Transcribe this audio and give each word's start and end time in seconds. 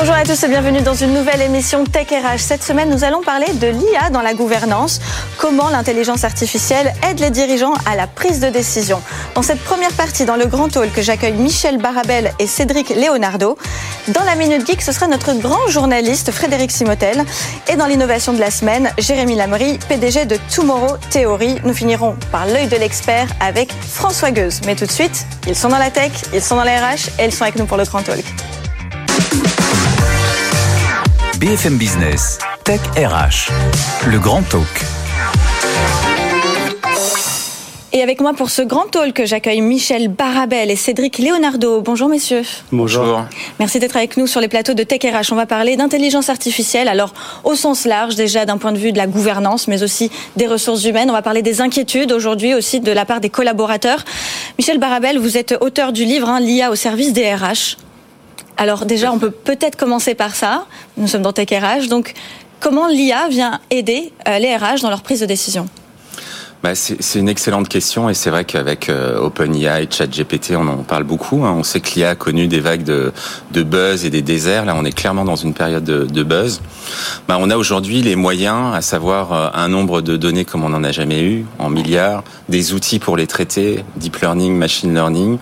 Bonjour 0.00 0.14
à 0.14 0.22
tous 0.22 0.42
et 0.44 0.48
bienvenue 0.48 0.80
dans 0.80 0.94
une 0.94 1.12
nouvelle 1.12 1.42
émission 1.42 1.84
Tech 1.84 2.06
RH. 2.08 2.38
Cette 2.38 2.62
semaine, 2.62 2.88
nous 2.88 3.04
allons 3.04 3.20
parler 3.20 3.52
de 3.52 3.66
l'IA 3.66 4.08
dans 4.08 4.22
la 4.22 4.32
gouvernance, 4.32 4.98
comment 5.36 5.68
l'intelligence 5.68 6.24
artificielle 6.24 6.94
aide 7.06 7.20
les 7.20 7.28
dirigeants 7.28 7.74
à 7.84 7.96
la 7.96 8.06
prise 8.06 8.40
de 8.40 8.48
décision. 8.48 9.02
Dans 9.34 9.42
cette 9.42 9.60
première 9.60 9.92
partie, 9.92 10.24
dans 10.24 10.36
le 10.36 10.46
grand 10.46 10.74
hall, 10.74 10.90
que 10.90 11.02
j'accueille 11.02 11.34
Michel 11.34 11.76
Barabel 11.76 12.32
et 12.38 12.46
Cédric 12.46 12.88
Leonardo. 12.96 13.58
Dans 14.08 14.24
la 14.24 14.36
Minute 14.36 14.66
Geek, 14.66 14.80
ce 14.80 14.92
sera 14.92 15.06
notre 15.06 15.34
grand 15.34 15.68
journaliste 15.68 16.30
Frédéric 16.30 16.70
Simotel. 16.70 17.22
Et 17.70 17.76
dans 17.76 17.84
l'innovation 17.84 18.32
de 18.32 18.40
la 18.40 18.50
semaine, 18.50 18.90
Jérémy 18.96 19.34
Lamery, 19.34 19.78
PDG 19.86 20.24
de 20.24 20.38
Tomorrow 20.54 20.96
Theory. 21.10 21.56
Nous 21.62 21.74
finirons 21.74 22.16
par 22.32 22.46
l'œil 22.46 22.68
de 22.68 22.76
l'expert 22.76 23.26
avec 23.38 23.70
François 23.70 24.30
Gueuse. 24.30 24.62
Mais 24.64 24.76
tout 24.76 24.86
de 24.86 24.92
suite, 24.92 25.26
ils 25.46 25.54
sont 25.54 25.68
dans 25.68 25.78
la 25.78 25.90
tech, 25.90 26.12
ils 26.32 26.40
sont 26.40 26.56
dans 26.56 26.64
la 26.64 26.78
RH 26.78 27.10
et 27.18 27.26
ils 27.26 27.34
sont 27.34 27.42
avec 27.42 27.56
nous 27.56 27.66
pour 27.66 27.76
le 27.76 27.84
grand 27.84 28.00
talk. 28.02 28.24
BFM 31.40 31.78
Business, 31.78 32.36
Tech 32.64 32.80
RH, 32.98 33.50
le 34.06 34.18
grand 34.18 34.42
talk. 34.42 34.84
Et 37.94 38.02
avec 38.02 38.20
moi 38.20 38.34
pour 38.34 38.50
ce 38.50 38.60
grand 38.60 38.84
talk, 38.90 39.22
j'accueille 39.24 39.62
Michel 39.62 40.08
Barabel 40.08 40.70
et 40.70 40.76
Cédric 40.76 41.18
Leonardo. 41.18 41.80
Bonjour 41.80 42.10
messieurs. 42.10 42.42
Bonjour. 42.72 43.24
Merci 43.58 43.78
d'être 43.78 43.96
avec 43.96 44.18
nous 44.18 44.26
sur 44.26 44.42
les 44.42 44.48
plateaux 44.48 44.74
de 44.74 44.82
Tech 44.82 45.00
RH. 45.02 45.32
On 45.32 45.34
va 45.34 45.46
parler 45.46 45.78
d'intelligence 45.78 46.28
artificielle, 46.28 46.88
alors 46.88 47.14
au 47.44 47.54
sens 47.54 47.86
large 47.86 48.16
déjà 48.16 48.44
d'un 48.44 48.58
point 48.58 48.72
de 48.72 48.78
vue 48.78 48.92
de 48.92 48.98
la 48.98 49.06
gouvernance, 49.06 49.66
mais 49.66 49.82
aussi 49.82 50.10
des 50.36 50.46
ressources 50.46 50.84
humaines. 50.84 51.08
On 51.08 51.14
va 51.14 51.22
parler 51.22 51.40
des 51.40 51.62
inquiétudes 51.62 52.12
aujourd'hui 52.12 52.52
aussi 52.52 52.80
de 52.80 52.92
la 52.92 53.06
part 53.06 53.22
des 53.22 53.30
collaborateurs. 53.30 54.04
Michel 54.58 54.76
Barabel, 54.76 55.18
vous 55.18 55.38
êtes 55.38 55.56
auteur 55.62 55.92
du 55.92 56.04
livre 56.04 56.28
hein, 56.28 56.38
L'IA 56.38 56.70
au 56.70 56.74
service 56.74 57.14
des 57.14 57.34
RH. 57.34 57.78
Alors 58.60 58.84
déjà, 58.84 59.10
on 59.10 59.18
peut 59.18 59.30
peut-être 59.30 59.76
commencer 59.76 60.14
par 60.14 60.34
ça. 60.34 60.66
Nous 60.98 61.08
sommes 61.08 61.22
dans 61.22 61.32
Tech 61.32 61.48
RH, 61.48 61.88
donc 61.88 62.12
comment 62.60 62.88
l'IA 62.88 63.26
vient 63.30 63.58
aider 63.70 64.12
euh, 64.28 64.38
les 64.38 64.54
RH 64.54 64.82
dans 64.82 64.90
leur 64.90 65.00
prise 65.00 65.20
de 65.20 65.24
décision? 65.24 65.66
Bah, 66.62 66.74
c'est 66.74 67.18
une 67.18 67.30
excellente 67.30 67.70
question 67.70 68.10
et 68.10 68.14
c'est 68.14 68.28
vrai 68.28 68.44
qu'avec 68.44 68.90
euh, 68.90 69.18
OpenIA 69.18 69.80
et 69.80 69.88
ChatGPT, 69.90 70.52
on 70.58 70.68
en 70.68 70.76
parle 70.82 71.04
beaucoup. 71.04 71.42
Hein. 71.46 71.54
On 71.56 71.62
sait 71.62 71.80
que 71.80 71.94
l'IA 71.94 72.10
a 72.10 72.14
connu 72.14 72.48
des 72.48 72.60
vagues 72.60 72.84
de, 72.84 73.12
buzz 73.62 74.04
et 74.04 74.10
des 74.10 74.20
déserts. 74.20 74.66
Là, 74.66 74.74
on 74.76 74.84
est 74.84 74.92
clairement 74.92 75.24
dans 75.24 75.36
une 75.36 75.54
période 75.54 75.84
de, 75.84 76.04
de 76.04 76.22
buzz. 76.22 76.60
Bah, 77.28 77.38
on 77.40 77.48
a 77.48 77.56
aujourd'hui 77.56 78.02
les 78.02 78.14
moyens, 78.14 78.74
à 78.74 78.82
savoir 78.82 79.32
euh, 79.32 79.48
un 79.54 79.68
nombre 79.68 80.02
de 80.02 80.18
données 80.18 80.44
comme 80.44 80.64
on 80.64 80.68
n'en 80.68 80.84
a 80.84 80.92
jamais 80.92 81.22
eu, 81.22 81.46
en 81.58 81.70
milliards, 81.70 82.24
des 82.50 82.74
outils 82.74 82.98
pour 82.98 83.16
les 83.16 83.26
traiter, 83.26 83.82
deep 83.96 84.18
learning, 84.18 84.54
machine 84.54 84.92
learning. 84.92 85.38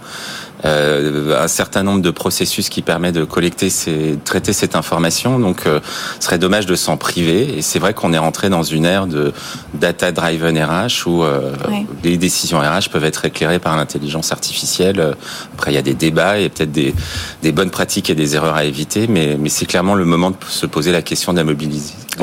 Euh, 0.65 1.41
un 1.41 1.49
certain 1.49 1.83
nombre 1.83 2.03
de 2.03 2.11
processus 2.11 2.69
qui 2.69 2.83
permet 2.83 3.13
de 3.13 3.25
collecter, 3.25 3.71
ces, 3.71 4.19
traiter 4.25 4.53
cette 4.53 4.75
information. 4.75 5.39
Donc, 5.39 5.67
euh, 5.67 5.81
ce 6.19 6.27
serait 6.27 6.39
dommage 6.39 6.67
de 6.67 6.75
s'en 6.75 6.97
priver. 6.97 7.59
Et 7.59 7.63
c'est 7.63 7.79
vrai 7.79 7.95
qu'on 7.95 8.13
est 8.13 8.19
rentré 8.19 8.49
dans 8.51 8.63
une 8.63 8.85
ère 8.85 9.07
de 9.07 9.33
data 9.75 10.11
driven 10.11 10.59
RH 10.59 11.07
où 11.07 11.23
euh, 11.23 11.53
les 12.03 12.17
décisions 12.17 12.59
RH 12.59 12.89
peuvent 12.91 13.05
être 13.05 13.25
éclairées 13.25 13.61
par 13.61 13.77
l'intelligence 13.77 14.33
artificielle. 14.33 15.15
Après, 15.55 15.71
il 15.71 15.75
y 15.75 15.79
a 15.79 15.83
des 15.83 15.95
débats 15.95 16.39
et 16.39 16.49
peut-être 16.49 16.73
des, 16.73 16.95
des, 17.43 17.53
bonnes 17.53 17.71
pratiques 17.71 18.11
et 18.11 18.15
des 18.15 18.35
erreurs 18.35 18.57
à 18.57 18.65
éviter, 18.65 19.07
mais, 19.09 19.37
mais 19.39 19.49
c'est 19.49 19.67
clairement 19.67 19.95
le 19.95 20.05
moment 20.05 20.31
de 20.31 20.37
se 20.49 20.67
poser 20.67 20.93
la 20.93 21.03
question 21.03 21.33
de 21.33 21.39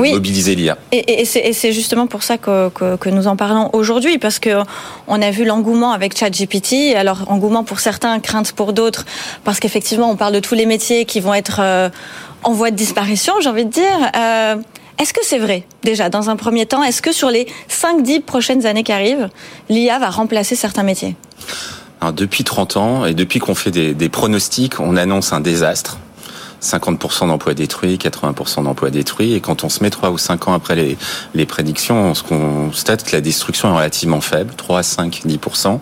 oui. 0.02 0.14
mobiliser 0.14 0.56
l'IA. 0.56 0.78
Et, 0.92 1.22
et 1.22 1.26
c'est 1.26 1.72
justement 1.72 2.08
pour 2.08 2.24
ça 2.24 2.38
que, 2.38 2.70
que, 2.70 2.96
que 2.96 3.10
nous 3.10 3.28
en 3.28 3.36
parlons 3.36 3.70
aujourd'hui, 3.74 4.18
parce 4.18 4.40
que 4.40 4.62
on 5.08 5.22
a 5.22 5.32
vu 5.32 5.46
l'engouement 5.46 5.92
avec 5.92 6.18
ChatGPT. 6.18 6.96
Alors, 6.96 7.32
engouement 7.32 7.64
pour 7.64 7.80
certains 7.80 8.20
crainte 8.20 8.52
pour 8.52 8.74
d'autres, 8.74 9.06
parce 9.44 9.60
qu'effectivement, 9.60 10.10
on 10.10 10.16
parle 10.16 10.34
de 10.34 10.40
tous 10.40 10.56
les 10.56 10.66
métiers 10.66 11.06
qui 11.06 11.20
vont 11.20 11.34
être 11.34 11.60
euh, 11.60 11.90
en 12.44 12.54
voie 12.54 12.72
de 12.72 12.76
disparition, 12.76 13.34
j'ai 13.42 13.50
envie 13.50 13.66
de 13.66 13.72
dire. 13.72 14.12
Euh, 14.16 14.56
est-ce 14.98 15.14
que 15.14 15.20
c'est 15.24 15.40
vrai, 15.40 15.66
déjà, 15.84 16.10
dans 16.10 16.30
un 16.30 16.38
premier 16.38 16.66
temps? 16.66 16.82
Est-ce 16.82 17.02
que 17.02 17.12
sur 17.12 17.30
les 17.30 17.48
5-10 17.70 18.22
prochaines 18.22 18.66
années 18.66 18.84
qui 18.84 18.94
arrivent, 18.94 19.30
l'IA 19.68 20.00
va 20.00 20.10
remplacer 20.10 20.56
certains 20.56 20.84
métiers? 20.84 21.18
Alors, 22.00 22.14
Depuis 22.14 22.46
30 22.46 22.78
ans, 22.78 23.06
et 23.06 23.14
depuis 23.14 23.40
qu'on 23.40 23.56
fait 23.56 23.72
des, 23.72 23.94
des 23.94 24.08
pronostics, 24.10 24.80
on 24.80 24.96
annonce 24.96 25.34
un 25.34 25.42
désastre. 25.42 25.98
50% 26.62 27.28
d'emplois 27.28 27.54
détruits, 27.54 27.98
80% 27.98 28.64
d'emplois 28.64 28.90
détruits. 28.90 29.34
Et 29.34 29.42
quand 29.42 29.64
on 29.64 29.70
se 29.70 29.84
met 29.84 29.90
3 29.90 30.12
ou 30.12 30.18
5 30.18 30.48
ans 30.48 30.54
après 30.54 30.76
les, 30.76 30.98
les 31.34 31.46
prédictions, 31.46 32.12
on 32.12 32.14
constate 32.14 33.04
que 33.04 33.16
la 33.16 33.22
destruction 33.22 33.70
est 33.70 33.76
relativement 33.76 34.22
faible, 34.22 34.54
3, 34.56 34.84
5, 34.84 35.22
10%. 35.26 35.80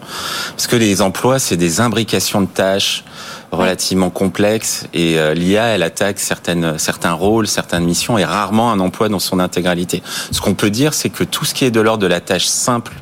Parce 0.51 0.67
que 0.67 0.75
les 0.75 1.01
emplois, 1.01 1.39
c'est 1.39 1.57
des 1.57 1.81
imbrications 1.81 2.41
de 2.41 2.47
tâches 2.47 3.03
relativement 3.51 4.09
complexes 4.09 4.87
et 4.93 5.19
euh, 5.19 5.33
l'IA, 5.33 5.67
elle 5.67 5.83
attaque 5.83 6.19
certaines, 6.19 6.77
certains 6.79 7.13
rôles, 7.13 7.47
certaines 7.47 7.83
missions 7.83 8.17
et 8.17 8.25
rarement 8.25 8.71
un 8.71 8.79
emploi 8.79 9.09
dans 9.09 9.19
son 9.19 9.39
intégralité. 9.39 10.01
Ce 10.31 10.41
qu'on 10.41 10.55
peut 10.55 10.69
dire, 10.71 10.93
c'est 10.93 11.09
que 11.09 11.23
tout 11.23 11.45
ce 11.45 11.53
qui 11.53 11.65
est 11.65 11.71
de 11.71 11.79
l'ordre 11.79 12.01
de 12.01 12.07
la 12.07 12.19
tâche 12.19 12.45
simple, 12.45 12.93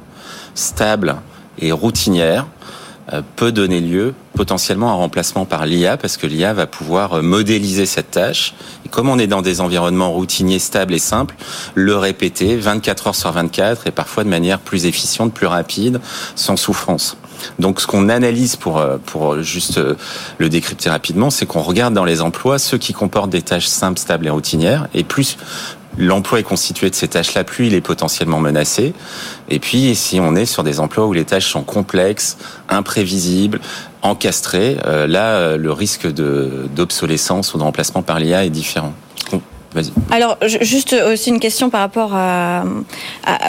stable 0.53 1.15
et 1.59 1.71
routinière, 1.71 2.47
peut 3.35 3.51
donner 3.51 3.81
lieu 3.81 4.13
potentiellement 4.35 4.89
à 4.89 4.93
un 4.93 4.95
remplacement 4.95 5.45
par 5.45 5.65
l'IA 5.65 5.97
parce 5.97 6.17
que 6.17 6.25
l'IA 6.25 6.53
va 6.53 6.65
pouvoir 6.65 7.13
euh, 7.13 7.21
modéliser 7.21 7.85
cette 7.85 8.11
tâche. 8.11 8.53
Et 8.85 8.89
comme 8.89 9.09
on 9.09 9.19
est 9.19 9.27
dans 9.27 9.41
des 9.41 9.59
environnements 9.61 10.11
routiniers, 10.11 10.59
stables 10.59 10.93
et 10.93 10.99
simples, 10.99 11.35
le 11.75 11.97
répéter 11.97 12.55
24 12.55 13.07
heures 13.07 13.15
sur 13.15 13.31
24 13.31 13.87
et 13.87 13.91
parfois 13.91 14.23
de 14.23 14.29
manière 14.29 14.59
plus 14.59 14.85
efficiente, 14.85 15.33
plus 15.33 15.47
rapide, 15.47 15.99
sans 16.35 16.55
souffrance. 16.55 17.17
Donc 17.59 17.81
ce 17.81 17.87
qu'on 17.87 18.07
analyse 18.07 18.55
pour, 18.55 18.77
euh, 18.77 18.97
pour 19.05 19.41
juste 19.41 19.79
le 20.37 20.49
décrypter 20.49 20.89
rapidement, 20.89 21.29
c'est 21.29 21.45
qu'on 21.45 21.61
regarde 21.61 21.93
dans 21.93 22.05
les 22.05 22.21
emplois 22.21 22.59
ceux 22.59 22.77
qui 22.77 22.93
comportent 22.93 23.31
des 23.31 23.41
tâches 23.41 23.67
simples, 23.67 23.99
stables 23.99 24.27
et 24.27 24.29
routinières. 24.29 24.87
Et 24.93 25.03
plus 25.03 25.37
l'emploi 25.97 26.39
est 26.39 26.43
constitué 26.43 26.89
de 26.89 26.95
ces 26.95 27.07
tâches-là, 27.07 27.43
plus 27.43 27.67
il 27.67 27.73
est 27.73 27.81
potentiellement 27.81 28.39
menacé. 28.39 28.93
Et 29.49 29.59
puis, 29.59 29.95
si 29.95 30.19
on 30.19 30.35
est 30.35 30.45
sur 30.45 30.63
des 30.63 30.79
emplois 30.79 31.05
où 31.05 31.13
les 31.13 31.25
tâches 31.25 31.49
sont 31.49 31.63
complexes, 31.63 32.37
imprévisibles, 32.69 33.59
encastrées, 34.01 34.77
euh, 34.85 35.07
là, 35.07 35.35
euh, 35.35 35.57
le 35.57 35.71
risque 35.71 36.07
d'obsolescence 36.07 37.53
ou 37.53 37.57
de 37.57 37.63
remplacement 37.63 38.01
par 38.01 38.19
l'IA 38.19 38.45
est 38.45 38.49
différent. 38.49 38.93
Alors, 40.09 40.37
juste 40.41 40.93
aussi 40.93 41.29
une 41.29 41.39
question 41.39 41.69
par 41.69 41.79
rapport 41.79 42.11
à, 42.13 42.63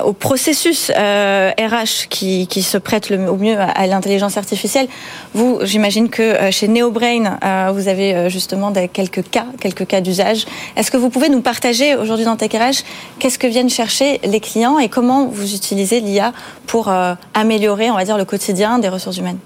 au 0.04 0.12
processus 0.12 0.92
euh, 0.96 1.50
RH 1.58 2.08
qui, 2.08 2.46
qui, 2.46 2.62
se 2.62 2.78
prête 2.78 3.10
le, 3.10 3.28
au 3.28 3.36
mieux 3.36 3.56
à, 3.58 3.86
l'intelligence 3.86 4.36
artificielle. 4.36 4.86
Vous, 5.34 5.58
j'imagine 5.62 6.08
que 6.08 6.22
euh, 6.22 6.50
chez 6.52 6.68
NeoBrain, 6.68 7.38
euh, 7.42 7.72
vous 7.74 7.88
avez 7.88 8.14
euh, 8.14 8.28
justement 8.28 8.70
des, 8.70 8.86
quelques 8.86 9.28
cas, 9.30 9.46
quelques 9.60 9.86
cas 9.86 10.00
d'usage. 10.00 10.46
Est-ce 10.76 10.92
que 10.92 10.96
vous 10.96 11.10
pouvez 11.10 11.28
nous 11.28 11.40
partager 11.40 11.96
aujourd'hui 11.96 12.24
dans 12.24 12.36
TechRH 12.36 12.84
qu'est-ce 13.18 13.38
que 13.38 13.48
viennent 13.48 13.70
chercher 13.70 14.20
les 14.24 14.40
clients 14.40 14.78
et 14.78 14.88
comment 14.88 15.26
vous 15.26 15.54
utilisez 15.54 16.00
l'IA 16.00 16.32
pour 16.66 16.92
améliorer, 17.34 17.90
on 17.90 17.96
va 17.96 18.04
dire, 18.04 18.16
le 18.16 18.24
quotidien 18.24 18.78
des 18.78 18.88
ressources 18.88 19.16
humaines? 19.16 19.38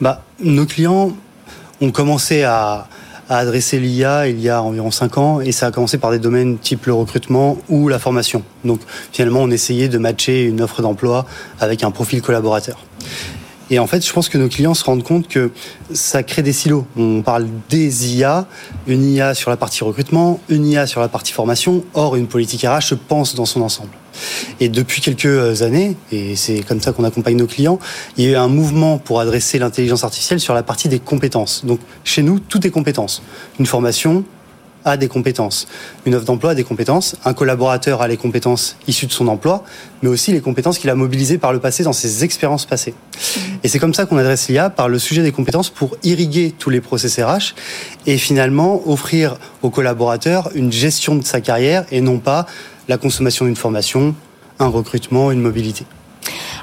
Bah, 0.00 0.22
Nos 0.40 0.66
clients 0.66 1.12
ont 1.80 1.90
commencé 1.90 2.42
à 2.42 2.86
à 3.28 3.38
adresser 3.38 3.78
l'IA 3.78 4.28
il 4.28 4.40
y 4.40 4.48
a 4.48 4.62
environ 4.62 4.90
5 4.90 5.18
ans 5.18 5.40
et 5.40 5.52
ça 5.52 5.66
a 5.66 5.70
commencé 5.70 5.98
par 5.98 6.10
des 6.10 6.18
domaines 6.18 6.58
type 6.58 6.86
le 6.86 6.94
recrutement 6.94 7.58
ou 7.68 7.88
la 7.88 7.98
formation. 7.98 8.42
Donc 8.64 8.80
finalement, 9.12 9.40
on 9.42 9.50
essayait 9.50 9.88
de 9.88 9.98
matcher 9.98 10.44
une 10.44 10.60
offre 10.60 10.82
d'emploi 10.82 11.26
avec 11.60 11.82
un 11.82 11.90
profil 11.90 12.22
collaborateur. 12.22 12.78
Et 13.68 13.80
en 13.80 13.86
fait, 13.88 14.06
je 14.06 14.12
pense 14.12 14.28
que 14.28 14.38
nos 14.38 14.48
clients 14.48 14.74
se 14.74 14.84
rendent 14.84 15.02
compte 15.02 15.26
que 15.26 15.50
ça 15.92 16.22
crée 16.22 16.42
des 16.42 16.52
silos. 16.52 16.86
On 16.96 17.22
parle 17.22 17.48
des 17.68 18.16
IA, 18.16 18.46
une 18.86 19.04
IA 19.04 19.34
sur 19.34 19.50
la 19.50 19.56
partie 19.56 19.82
recrutement, 19.82 20.38
une 20.48 20.66
IA 20.66 20.86
sur 20.86 21.00
la 21.00 21.08
partie 21.08 21.32
formation. 21.32 21.84
Or, 21.92 22.14
une 22.14 22.28
politique 22.28 22.62
RH 22.62 22.82
se 22.82 22.94
pense 22.94 23.34
dans 23.34 23.44
son 23.44 23.62
ensemble. 23.62 23.90
Et 24.60 24.68
depuis 24.68 25.00
quelques 25.00 25.62
années, 25.62 25.96
et 26.12 26.36
c'est 26.36 26.60
comme 26.60 26.80
ça 26.80 26.92
qu'on 26.92 27.04
accompagne 27.04 27.36
nos 27.36 27.46
clients, 27.46 27.78
il 28.16 28.24
y 28.24 28.28
a 28.28 28.30
eu 28.32 28.36
un 28.36 28.48
mouvement 28.48 28.98
pour 28.98 29.20
adresser 29.20 29.58
l'intelligence 29.58 30.04
artificielle 30.04 30.40
sur 30.40 30.54
la 30.54 30.62
partie 30.62 30.88
des 30.88 30.98
compétences. 30.98 31.64
Donc, 31.64 31.80
chez 32.04 32.22
nous, 32.22 32.38
tout 32.38 32.66
est 32.66 32.70
compétences. 32.70 33.22
Une 33.58 33.66
formation, 33.66 34.24
a 34.86 34.96
des 34.96 35.08
compétences. 35.08 35.68
Une 36.06 36.14
offre 36.14 36.24
d'emploi 36.24 36.52
a 36.52 36.54
des 36.54 36.64
compétences. 36.64 37.16
Un 37.26 37.34
collaborateur 37.34 38.00
a 38.00 38.08
les 38.08 38.16
compétences 38.16 38.76
issues 38.86 39.06
de 39.06 39.12
son 39.12 39.28
emploi, 39.28 39.64
mais 40.02 40.08
aussi 40.08 40.32
les 40.32 40.40
compétences 40.40 40.78
qu'il 40.78 40.88
a 40.88 40.94
mobilisées 40.94 41.36
par 41.36 41.52
le 41.52 41.58
passé 41.58 41.82
dans 41.82 41.92
ses 41.92 42.24
expériences 42.24 42.64
passées. 42.64 42.94
Mmh. 42.94 43.40
Et 43.64 43.68
c'est 43.68 43.78
comme 43.78 43.92
ça 43.92 44.06
qu'on 44.06 44.16
adresse 44.16 44.48
l'IA 44.48 44.70
par 44.70 44.88
le 44.88 44.98
sujet 44.98 45.22
des 45.22 45.32
compétences 45.32 45.68
pour 45.68 45.96
irriguer 46.04 46.54
tous 46.58 46.70
les 46.70 46.80
process 46.80 47.18
RH 47.18 47.54
et 48.06 48.16
finalement 48.16 48.88
offrir 48.88 49.36
au 49.62 49.70
collaborateur 49.70 50.50
une 50.54 50.72
gestion 50.72 51.16
de 51.16 51.24
sa 51.24 51.40
carrière 51.40 51.84
et 51.90 52.00
non 52.00 52.18
pas 52.18 52.46
la 52.88 52.96
consommation 52.96 53.44
d'une 53.44 53.56
formation, 53.56 54.14
un 54.60 54.68
recrutement, 54.68 55.32
une 55.32 55.40
mobilité. 55.40 55.84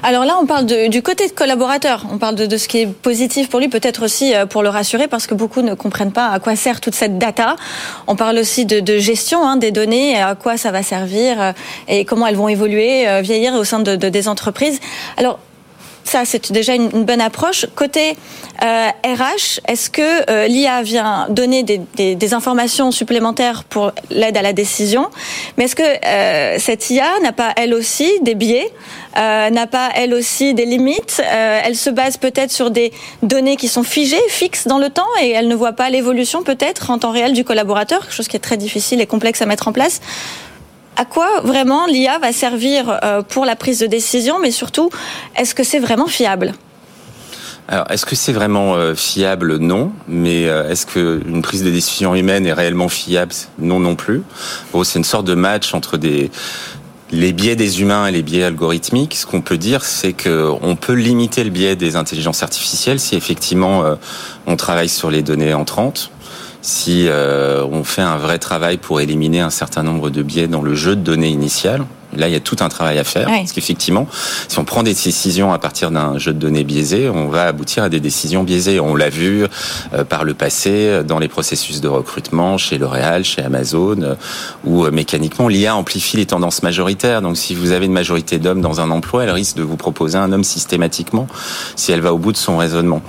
Alors 0.06 0.26
là, 0.26 0.36
on 0.38 0.44
parle 0.44 0.66
du 0.66 1.00
côté 1.00 1.28
de 1.28 1.32
collaborateur. 1.32 2.04
On 2.12 2.18
parle 2.18 2.34
de, 2.34 2.56
ce 2.58 2.68
qui 2.68 2.80
est 2.80 2.86
positif 2.86 3.48
pour 3.48 3.58
lui, 3.58 3.68
peut-être 3.68 4.04
aussi 4.04 4.34
euh, 4.34 4.44
pour 4.44 4.62
le 4.62 4.68
rassurer, 4.68 5.08
parce 5.08 5.26
que 5.26 5.34
beaucoup 5.34 5.62
ne 5.62 5.72
comprennent 5.72 6.12
pas 6.12 6.28
à 6.28 6.40
quoi 6.40 6.56
sert 6.56 6.82
toute 6.82 6.94
cette 6.94 7.16
data. 7.16 7.56
On 8.06 8.14
parle 8.14 8.36
aussi 8.36 8.66
de, 8.66 8.98
gestion 8.98 9.48
hein, 9.48 9.56
des 9.56 9.70
données, 9.70 10.20
à 10.20 10.34
quoi 10.34 10.58
ça 10.58 10.72
va 10.72 10.82
servir 10.82 11.40
euh, 11.40 11.52
et 11.88 12.04
comment 12.04 12.26
elles 12.26 12.36
vont 12.36 12.48
évoluer, 12.48 13.08
euh, 13.08 13.22
vieillir 13.22 13.54
au 13.54 13.64
sein 13.64 13.80
de, 13.80 13.96
des 13.96 14.28
entreprises. 14.28 14.78
Alors, 15.16 15.38
ça, 16.04 16.24
c'est 16.24 16.52
déjà 16.52 16.74
une, 16.74 16.88
bonne 17.04 17.20
approche. 17.20 17.66
Côté 17.74 18.16
euh, 18.62 18.88
RH, 19.04 19.60
est-ce 19.66 19.90
que 19.90 20.30
euh, 20.30 20.46
l'IA 20.46 20.82
vient 20.82 21.26
donner 21.30 21.62
des, 21.62 22.34
informations 22.34 22.90
supplémentaires 22.90 23.64
pour 23.64 23.92
l'aide 24.10 24.36
à 24.36 24.42
la 24.42 24.52
décision? 24.52 25.08
Mais 25.56 25.64
est-ce 25.64 25.74
que 25.74 25.82
euh, 25.82 26.58
cette 26.58 26.90
IA 26.90 27.08
n'a 27.22 27.32
pas 27.32 27.52
elle 27.56 27.74
aussi 27.74 28.10
des 28.20 28.34
biais 28.34 28.70
euh, 29.16 29.50
N'a 29.50 29.66
pas 29.66 29.90
elle 29.94 30.14
aussi 30.14 30.54
des 30.54 30.66
limites? 30.66 31.22
Euh, 31.24 31.60
Elle 31.64 31.76
se 31.76 31.90
base 31.90 32.16
peut-être 32.16 32.52
sur 32.52 32.70
des 32.70 32.92
données 33.22 33.56
qui 33.56 33.68
sont 33.68 33.82
figées, 33.82 34.22
fixes 34.28 34.66
dans 34.66 34.78
le 34.78 34.90
temps, 34.90 35.02
et 35.22 35.30
elle 35.30 35.48
ne 35.48 35.54
voit 35.54 35.72
pas 35.72 35.90
l'évolution 35.90 36.42
peut-être 36.42 36.90
en 36.90 36.98
temps 36.98 37.12
réel 37.12 37.32
du 37.32 37.44
collaborateur, 37.44 38.10
chose 38.10 38.28
qui 38.28 38.36
est 38.36 38.40
très 38.40 38.56
difficile 38.56 39.00
et 39.00 39.06
complexe 39.06 39.40
à 39.42 39.46
mettre 39.46 39.68
en 39.68 39.72
place 39.72 40.00
à 40.96 41.04
quoi 41.04 41.40
vraiment 41.42 41.86
l'IA 41.86 42.18
va 42.18 42.32
servir 42.32 42.98
euh, 43.02 43.22
pour 43.22 43.44
la 43.44 43.56
prise 43.56 43.78
de 43.80 43.86
décision, 43.86 44.38
mais 44.40 44.50
surtout, 44.50 44.90
est-ce 45.36 45.54
que 45.54 45.64
c'est 45.64 45.78
vraiment 45.78 46.06
fiable? 46.06 46.52
Alors, 47.66 47.90
est-ce 47.90 48.04
que 48.04 48.14
c'est 48.14 48.32
vraiment 48.32 48.74
euh, 48.74 48.94
fiable? 48.94 49.56
Non. 49.56 49.92
Mais 50.06 50.48
euh, 50.48 50.70
est-ce 50.70 50.86
qu'une 50.86 51.42
prise 51.42 51.64
de 51.64 51.70
décision 51.70 52.14
humaine 52.14 52.46
est 52.46 52.52
réellement 52.52 52.88
fiable? 52.88 53.32
Non, 53.58 53.80
non 53.80 53.96
plus. 53.96 54.22
C'est 54.84 54.98
une 54.98 55.04
sorte 55.04 55.26
de 55.26 55.34
match 55.34 55.72
entre 55.74 55.98
les 57.10 57.32
biais 57.32 57.56
des 57.56 57.80
humains 57.80 58.06
et 58.06 58.12
les 58.12 58.22
biais 58.22 58.44
algorithmiques. 58.44 59.14
Ce 59.14 59.24
qu'on 59.24 59.40
peut 59.40 59.56
dire, 59.56 59.84
c'est 59.84 60.12
que 60.12 60.50
on 60.60 60.76
peut 60.76 60.92
limiter 60.92 61.42
le 61.42 61.50
biais 61.50 61.74
des 61.74 61.96
intelligences 61.96 62.42
artificielles 62.42 63.00
si 63.00 63.16
effectivement 63.16 63.84
on 64.46 64.56
travaille 64.56 64.88
sur 64.88 65.10
les 65.10 65.22
données 65.22 65.54
entrantes 65.54 66.10
si 66.64 67.08
euh, 67.08 67.62
on 67.70 67.84
fait 67.84 68.00
un 68.00 68.16
vrai 68.16 68.38
travail 68.38 68.78
pour 68.78 68.98
éliminer 68.98 69.40
un 69.40 69.50
certain 69.50 69.82
nombre 69.82 70.08
de 70.08 70.22
biais 70.22 70.48
dans 70.48 70.62
le 70.62 70.74
jeu 70.74 70.96
de 70.96 71.02
données 71.02 71.28
initial. 71.28 71.84
Là, 72.16 72.28
il 72.28 72.32
y 72.32 72.36
a 72.36 72.40
tout 72.40 72.56
un 72.60 72.70
travail 72.70 72.98
à 72.98 73.04
faire. 73.04 73.26
Parce 73.26 73.52
qu'effectivement, 73.52 74.06
si 74.48 74.58
on 74.58 74.64
prend 74.64 74.82
des 74.82 74.94
décisions 74.94 75.52
à 75.52 75.58
partir 75.58 75.90
d'un 75.90 76.16
jeu 76.16 76.32
de 76.32 76.38
données 76.38 76.64
biaisé, 76.64 77.10
on 77.10 77.28
va 77.28 77.48
aboutir 77.48 77.82
à 77.82 77.88
des 77.90 78.00
décisions 78.00 78.44
biaisées. 78.44 78.80
On 78.80 78.96
l'a 78.96 79.10
vu 79.10 79.44
euh, 79.92 80.04
par 80.04 80.24
le 80.24 80.32
passé 80.32 81.02
dans 81.04 81.18
les 81.18 81.28
processus 81.28 81.82
de 81.82 81.88
recrutement 81.88 82.56
chez 82.56 82.78
L'Oréal, 82.78 83.24
chez 83.24 83.42
Amazon, 83.42 84.00
euh, 84.00 84.14
où 84.64 84.88
mécaniquement 84.90 85.48
l'IA 85.48 85.76
amplifie 85.76 86.16
les 86.16 86.26
tendances 86.26 86.62
majoritaires. 86.62 87.20
Donc, 87.20 87.36
si 87.36 87.54
vous 87.54 87.72
avez 87.72 87.84
une 87.84 87.92
majorité 87.92 88.38
d'hommes 88.38 88.62
dans 88.62 88.80
un 88.80 88.90
emploi, 88.90 89.24
elle 89.24 89.30
risque 89.32 89.56
de 89.56 89.62
vous 89.62 89.76
proposer 89.76 90.16
un 90.16 90.32
homme 90.32 90.44
systématiquement 90.44 91.26
si 91.76 91.92
elle 91.92 92.00
va 92.00 92.14
au 92.14 92.18
bout 92.18 92.32
de 92.32 92.38
son 92.38 92.56
raisonnement. 92.56 93.02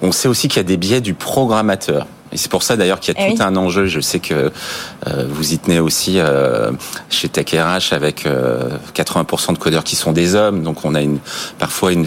On 0.00 0.12
sait 0.12 0.28
aussi 0.28 0.48
qu'il 0.48 0.58
y 0.58 0.60
a 0.60 0.68
des 0.68 0.78
biais 0.78 1.02
du 1.02 1.12
programmateur. 1.12 2.06
Et 2.36 2.38
c'est 2.38 2.50
pour 2.50 2.62
ça 2.62 2.76
d'ailleurs 2.76 3.00
qu'il 3.00 3.14
y 3.14 3.18
a 3.18 3.28
eh 3.28 3.34
tout 3.34 3.42
un 3.42 3.56
enjeu. 3.56 3.86
Je 3.86 3.98
sais 3.98 4.18
que 4.18 4.52
euh, 5.06 5.26
vous 5.26 5.54
y 5.54 5.58
tenez 5.58 5.80
aussi 5.80 6.18
euh, 6.18 6.70
chez 7.08 7.30
TechRH 7.30 7.94
avec 7.94 8.26
80% 8.26 8.26
euh, 8.28 9.52
de 9.54 9.58
codeurs 9.58 9.84
qui 9.84 9.96
sont 9.96 10.12
des 10.12 10.34
hommes. 10.34 10.62
Donc 10.62 10.84
on 10.84 10.94
a 10.94 11.00
une, 11.00 11.18
parfois 11.58 11.94
une, 11.94 12.06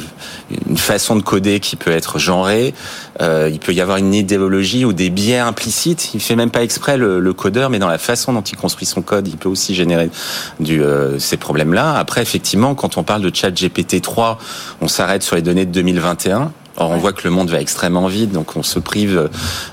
une 0.69 0.77
façon 0.77 1.15
de 1.15 1.23
coder 1.23 1.59
qui 1.59 1.77
peut 1.77 1.89
être 1.89 2.19
genrée. 2.19 2.75
il 3.19 3.59
peut 3.59 3.73
y 3.73 3.81
avoir 3.81 3.97
une 3.97 4.13
idéologie 4.13 4.85
ou 4.85 4.93
des 4.93 5.09
biais 5.09 5.39
implicites. 5.39 6.13
Il 6.13 6.21
fait 6.21 6.35
même 6.35 6.51
pas 6.51 6.61
exprès 6.61 6.95
le, 6.95 7.19
le 7.19 7.33
codeur, 7.33 7.71
mais 7.71 7.79
dans 7.79 7.87
la 7.87 7.97
façon 7.97 8.31
dont 8.31 8.43
il 8.43 8.55
construit 8.55 8.85
son 8.85 9.01
code, 9.01 9.27
il 9.27 9.37
peut 9.37 9.49
aussi 9.49 9.73
générer 9.73 10.11
du, 10.59 10.83
ces 11.17 11.37
problèmes-là. 11.37 11.95
Après, 11.97 12.21
effectivement, 12.21 12.75
quand 12.75 12.97
on 12.97 13.03
parle 13.03 13.23
de 13.23 13.35
chat 13.35 13.49
GPT 13.49 13.99
3, 13.99 14.37
on 14.81 14.87
s'arrête 14.87 15.23
sur 15.23 15.35
les 15.35 15.41
données 15.41 15.65
de 15.65 15.71
2021. 15.71 16.51
Or, 16.79 16.91
on 16.91 16.97
voit 16.97 17.13
que 17.13 17.21
le 17.25 17.29
monde 17.29 17.49
va 17.49 17.61
extrêmement 17.61 18.07
vite, 18.07 18.31
donc 18.31 18.55
on 18.55 18.63
se 18.63 18.79
prive 18.79 19.29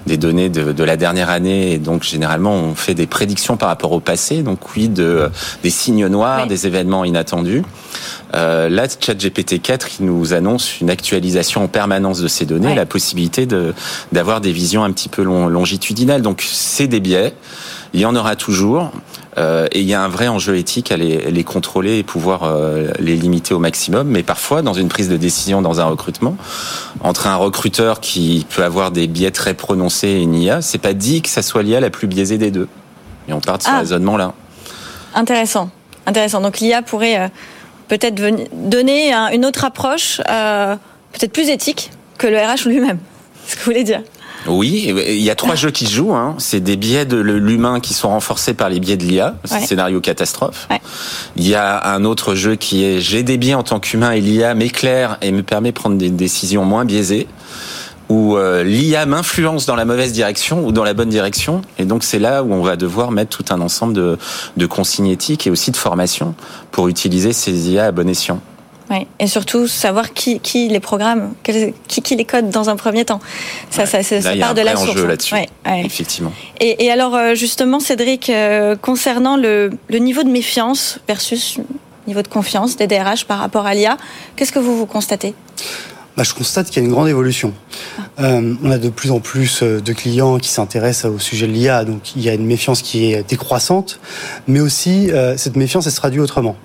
des 0.06 0.17
données 0.17 0.49
de, 0.49 0.85
la 0.85 0.97
dernière 0.97 1.31
année, 1.31 1.73
et 1.73 1.79
donc 1.79 2.03
généralement 2.03 2.53
on 2.53 2.75
fait 2.75 2.94
des 2.94 3.06
prédictions 3.06 3.56
par 3.56 3.69
rapport 3.69 3.93
au 3.93 4.00
passé, 4.00 4.43
donc 4.43 4.58
oui, 4.75 4.88
de, 4.88 5.31
des 5.62 5.70
signes 5.70 6.06
noirs, 6.06 6.47
des 6.47 6.67
événements 6.67 7.05
inattendus. 7.05 7.62
Euh, 8.35 8.69
là, 8.69 8.87
ChatGPT 8.88 9.62
4, 9.62 10.00
il 10.00 10.06
nous 10.06 10.32
annonce 10.32 10.81
une 10.81 10.91
actualisation 10.91 11.64
en 11.64 11.69
permanence 11.69 12.20
de 12.20 12.29
ces 12.29 12.44
données, 12.44 12.75
la 12.75 12.87
possibilité 12.87 13.47
d'avoir 14.12 14.41
des 14.41 14.53
visions 14.53 14.85
un 14.85 14.93
petit 14.93 15.08
peu 15.08 15.23
longitudinales. 15.23 16.23
Donc, 16.23 16.44
c'est 16.47 16.88
des 16.88 17.00
biais. 17.00 17.35
Il 17.96 18.02
y 18.02 18.04
en 18.04 18.14
aura 18.14 18.37
toujours. 18.37 18.93
Euh, 19.38 19.69
et 19.72 19.81
il 19.81 19.87
y 19.87 19.94
a 19.94 20.02
un 20.02 20.08
vrai 20.08 20.28
enjeu 20.28 20.58
éthique 20.58 20.93
à 20.93 20.98
les, 20.98 21.31
les 21.31 21.44
contrôler 21.44 21.96
et 21.96 22.02
pouvoir 22.02 22.43
euh, 22.43 22.90
les 22.98 23.16
limiter 23.16 23.54
au 23.54 23.58
maximum. 23.58 24.06
Mais 24.06 24.22
parfois, 24.22 24.60
dans 24.60 24.75
une 24.75 24.88
prise 24.88 25.08
de 25.08 25.16
décision, 25.16 25.62
dans 25.62 25.81
un 25.81 25.87
recrutement, 25.87 26.37
entre 27.00 27.26
un 27.26 27.37
recruteur 27.37 28.00
qui 28.00 28.46
peut 28.50 28.64
avoir 28.64 28.90
des 28.90 29.06
biais 29.06 29.31
très 29.31 29.54
prononcés 29.54 30.08
et 30.08 30.20
une 30.20 30.34
IA, 30.34 30.60
c'est 30.60 30.76
pas 30.76 30.93
dit 30.93 31.22
que 31.22 31.31
ça 31.31 31.40
soit 31.40 31.62
l'IA 31.62 31.81
la 31.81 31.88
plus 31.88 32.06
biaisée 32.06 32.37
des 32.37 32.50
deux. 32.50 32.69
Et 33.28 33.32
on 33.32 33.40
part 33.40 33.56
de 33.56 33.62
ce 33.62 33.70
ah. 33.70 33.78
raisonnement-là. 33.78 34.34
Intéressant. 35.14 35.70
Intéressant. 36.04 36.43
Donc 36.43 36.60
l'IA 36.60 36.82
pourrait 36.82 37.19
euh, 37.19 37.28
peut-être 37.88 38.14
donner 38.52 39.14
une 39.32 39.46
autre 39.46 39.64
approche, 39.64 40.19
peut-être 40.19 41.32
plus 41.32 41.48
éthique 41.48 41.90
que 42.19 42.26
le 42.26 42.37
RH 42.37 42.69
lui-même. 42.69 42.98
Ce 43.46 43.54
que 43.54 43.60
vous 43.60 43.64
voulez 43.64 43.84
dire? 43.84 44.02
Oui, 44.48 44.94
il 45.08 45.22
y 45.22 45.31
a 45.31 45.34
trois 45.34 45.54
jeux 45.54 45.70
qui 45.70 45.87
se 45.87 45.93
jouent. 45.93 46.14
Hein. 46.14 46.34
C'est 46.38 46.60
des 46.60 46.76
biais 46.76 47.04
de 47.04 47.16
l'humain 47.16 47.81
qui 47.81 47.94
sont 47.94 48.08
renforcés 48.08 48.54
par 48.54 48.69
les 48.69 48.81
biais 48.81 48.96
de 48.96 49.04
l'IA, 49.04 49.37
scénario 49.44 50.00
catastrophe. 50.00 50.69
Il 51.37 51.46
y 51.46 51.54
a 51.54 51.87
un 51.88 52.04
autre 52.04 52.34
jeu 52.34 52.56
qui 52.56 52.84
est 52.84 53.00
j'ai 53.00 53.22
des 53.22 53.38
biais 53.38 53.54
en 53.54 53.62
tant 53.62 53.81
qu'humain 53.81 54.12
et 54.12 54.20
l'IA 54.20 54.54
m'éclaire 54.54 55.19
et 55.22 55.32
me 55.32 55.43
permet 55.43 55.70
de 55.70 55.75
prendre 55.76 55.96
des 55.96 56.10
décisions 56.10 56.64
moins 56.64 56.84
biaisées 56.84 57.26
où 58.08 58.37
euh, 58.37 58.62
l'IA 58.62 59.04
m'influence 59.04 59.66
dans 59.66 59.75
la 59.75 59.84
mauvaise 59.84 60.12
direction 60.12 60.64
ou 60.64 60.72
dans 60.72 60.84
la 60.84 60.94
bonne 60.94 61.08
direction. 61.08 61.62
Et 61.78 61.84
donc 61.84 62.04
c'est 62.04 62.19
là 62.19 62.43
où 62.44 62.52
on 62.52 62.62
va 62.62 62.76
devoir 62.76 63.10
mettre 63.10 63.37
tout 63.37 63.52
un 63.52 63.60
ensemble 63.60 63.94
de, 63.94 64.19
de 64.56 64.66
consignes 64.66 65.08
éthiques 65.08 65.46
et 65.46 65.50
aussi 65.50 65.70
de 65.70 65.76
formation 65.76 66.34
pour 66.70 66.88
utiliser 66.88 67.32
ces 67.32 67.70
IA 67.70 67.87
à 67.87 67.93
bon 67.93 68.08
escient. 68.08 68.40
Oui, 68.91 69.06
et 69.19 69.27
surtout 69.27 69.67
savoir 69.67 70.12
qui, 70.12 70.38
qui 70.38 70.69
les 70.69 70.79
programme, 70.79 71.35
qui, 71.43 72.03
qui 72.03 72.17
les 72.17 72.25
code 72.25 72.50
dans 72.50 72.71
un 72.71 72.77
premier 72.77 73.05
temps. 73.05 73.21
Ça, 73.71 73.85
ça, 73.85 74.03
ça, 74.03 74.37
part 74.37 74.55
de 74.55 74.61
la 74.61 74.77
source. 74.77 74.97
Hein. 74.97 75.06
là-dessus. 75.06 75.35
Effectivement. 75.85 76.33
Et, 76.61 76.85
et, 76.85 76.91
alors 76.91 77.17
euh, 77.17 77.35
justement, 77.35 77.81
Cédric, 77.81 78.31
euh, 78.31 78.77
concernant 78.77 79.37
le, 79.37 79.71
le, 79.88 79.99
niveau 79.99 80.23
de 80.23 80.29
méfiance 80.29 81.00
versus 81.09 81.59
niveau 82.06 82.23
de 82.23 82.29
confiance 82.29 82.77
des 82.77 82.87
DRH 82.87 83.25
par 83.25 83.41
rapport 83.41 83.67
à 83.67 83.75
l'IA, 83.75 83.97
qu'est-ce 84.37 84.53
que 84.53 84.61
vous 84.61 84.77
vous 84.77 84.87
constatez? 84.87 85.35
Bah, 86.17 86.23
je 86.23 86.32
constate 86.32 86.69
qu'il 86.69 86.81
y 86.81 86.87
a 86.87 86.89
une 86.89 86.94
grande 86.94 87.09
évolution. 87.09 87.53
Ah. 87.99 88.03
Euh, 88.21 88.55
on 88.62 88.71
a 88.71 88.79
de 88.79 88.89
plus 88.89 89.11
en 89.11 89.19
plus 89.19 89.65
de 89.65 89.93
clients 89.93 90.39
qui 90.39 90.49
s'intéressent 90.49 91.11
au 91.12 91.19
sujet 91.19 91.49
de 91.49 91.53
l'IA, 91.53 91.85
donc 91.85 92.15
il 92.15 92.23
y 92.23 92.29
a 92.29 92.35
une 92.35 92.47
méfiance 92.47 92.82
qui 92.82 93.12
est 93.12 93.29
décroissante, 93.29 93.99
mais 94.47 94.61
aussi 94.61 95.11
cette 95.37 95.56
méfiance 95.56 95.87
elle 95.87 95.93
se 95.93 95.97
traduit 95.97 96.21
autrement. 96.21 96.56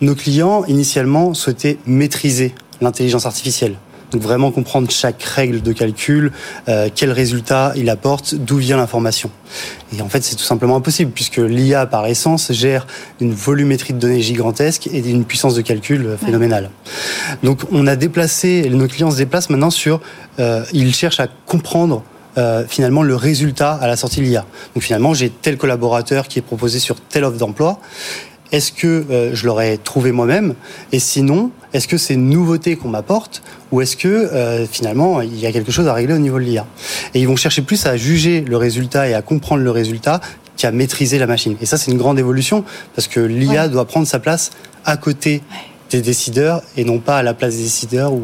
Nos 0.00 0.14
clients, 0.14 0.64
initialement, 0.66 1.34
souhaitaient 1.34 1.78
maîtriser 1.86 2.54
l'intelligence 2.80 3.26
artificielle. 3.26 3.76
Donc 4.14 4.22
vraiment 4.22 4.52
comprendre 4.52 4.88
chaque 4.92 5.20
règle 5.22 5.60
de 5.60 5.72
calcul, 5.72 6.30
euh, 6.68 6.88
quel 6.94 7.10
résultat 7.10 7.72
il 7.74 7.90
apporte, 7.90 8.36
d'où 8.36 8.58
vient 8.58 8.76
l'information. 8.76 9.28
Et 9.96 10.00
en 10.00 10.08
fait, 10.08 10.22
c'est 10.22 10.36
tout 10.36 10.44
simplement 10.44 10.76
impossible 10.76 11.10
puisque 11.10 11.38
l'IA, 11.38 11.86
par 11.86 12.06
essence, 12.06 12.52
gère 12.52 12.86
une 13.20 13.32
volumétrie 13.32 13.92
de 13.92 13.98
données 13.98 14.20
gigantesque 14.20 14.86
et 14.86 14.98
une 14.98 15.24
puissance 15.24 15.56
de 15.56 15.62
calcul 15.62 16.16
phénoménale. 16.24 16.70
Donc 17.42 17.62
on 17.72 17.88
a 17.88 17.96
déplacé, 17.96 18.68
nos 18.70 18.86
clients 18.86 19.10
se 19.10 19.16
déplacent 19.16 19.50
maintenant 19.50 19.70
sur, 19.70 20.00
euh, 20.38 20.64
ils 20.72 20.94
cherchent 20.94 21.20
à 21.20 21.26
comprendre 21.46 22.04
euh, 22.36 22.64
finalement 22.68 23.02
le 23.02 23.16
résultat 23.16 23.72
à 23.74 23.88
la 23.88 23.96
sortie 23.96 24.20
de 24.20 24.26
l'IA. 24.26 24.44
Donc 24.74 24.84
finalement, 24.84 25.14
j'ai 25.14 25.30
tel 25.30 25.56
collaborateur 25.56 26.28
qui 26.28 26.38
est 26.38 26.42
proposé 26.42 26.78
sur 26.78 27.00
telle 27.00 27.24
offre 27.24 27.38
d'emploi 27.38 27.80
est-ce 28.54 28.70
que 28.70 29.04
euh, 29.10 29.34
je 29.34 29.46
l'aurais 29.46 29.78
trouvé 29.78 30.12
moi-même 30.12 30.54
Et 30.92 31.00
sinon, 31.00 31.50
est-ce 31.72 31.88
que 31.88 31.96
c'est 31.96 32.14
une 32.14 32.30
nouveauté 32.30 32.76
qu'on 32.76 32.88
m'apporte 32.88 33.42
ou 33.72 33.80
est-ce 33.80 33.96
que 33.96 34.06
euh, 34.06 34.64
finalement 34.64 35.20
il 35.22 35.36
y 35.40 35.46
a 35.46 35.50
quelque 35.50 35.72
chose 35.72 35.88
à 35.88 35.92
régler 35.92 36.14
au 36.14 36.18
niveau 36.18 36.38
de 36.38 36.44
l'IA 36.44 36.64
Et 37.14 37.20
ils 37.20 37.26
vont 37.26 37.34
chercher 37.34 37.62
plus 37.62 37.84
à 37.84 37.96
juger 37.96 38.42
le 38.42 38.56
résultat 38.56 39.08
et 39.08 39.14
à 39.14 39.22
comprendre 39.22 39.64
le 39.64 39.72
résultat 39.72 40.20
qu'à 40.56 40.70
maîtriser 40.70 41.18
la 41.18 41.26
machine. 41.26 41.56
Et 41.60 41.66
ça, 41.66 41.76
c'est 41.76 41.90
une 41.90 41.98
grande 41.98 42.20
évolution 42.20 42.64
parce 42.94 43.08
que 43.08 43.18
l'IA 43.18 43.66
doit 43.66 43.86
prendre 43.86 44.06
sa 44.06 44.20
place 44.20 44.52
à 44.84 44.96
côté 44.96 45.42
des 45.90 46.00
décideurs 46.00 46.62
et 46.76 46.84
non 46.84 47.00
pas 47.00 47.18
à 47.18 47.22
la 47.24 47.34
place 47.34 47.56
des 47.56 47.64
décideurs 47.64 48.12
ou 48.12 48.22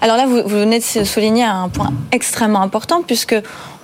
alors 0.00 0.16
là, 0.16 0.26
vous, 0.26 0.42
venez 0.46 0.80
de 0.80 1.04
souligner 1.04 1.44
un 1.44 1.68
point 1.68 1.92
extrêmement 2.12 2.62
important, 2.62 3.02
puisque 3.06 3.36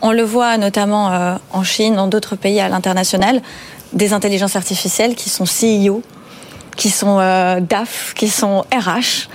on 0.03 0.11
le 0.11 0.23
voit 0.23 0.57
notamment 0.59 1.13
euh, 1.13 1.37
en 1.53 1.63
Chine, 1.63 1.95
dans 1.95 2.09
d'autres 2.09 2.37
pays 2.37 2.61
à 2.61 2.69
l'international, 2.69 3.43
des 3.95 4.13
intelligences 4.13 4.57
artificielles 4.57 5.15
qui 5.15 5.31
sont 5.31 5.45
CEO, 5.45 6.03
qui 6.77 6.91
sont 6.91 7.19
euh, 7.21 7.61
DAF, 7.61 8.13
qui 8.15 8.29
sont 8.29 8.65
RH. 8.73 9.29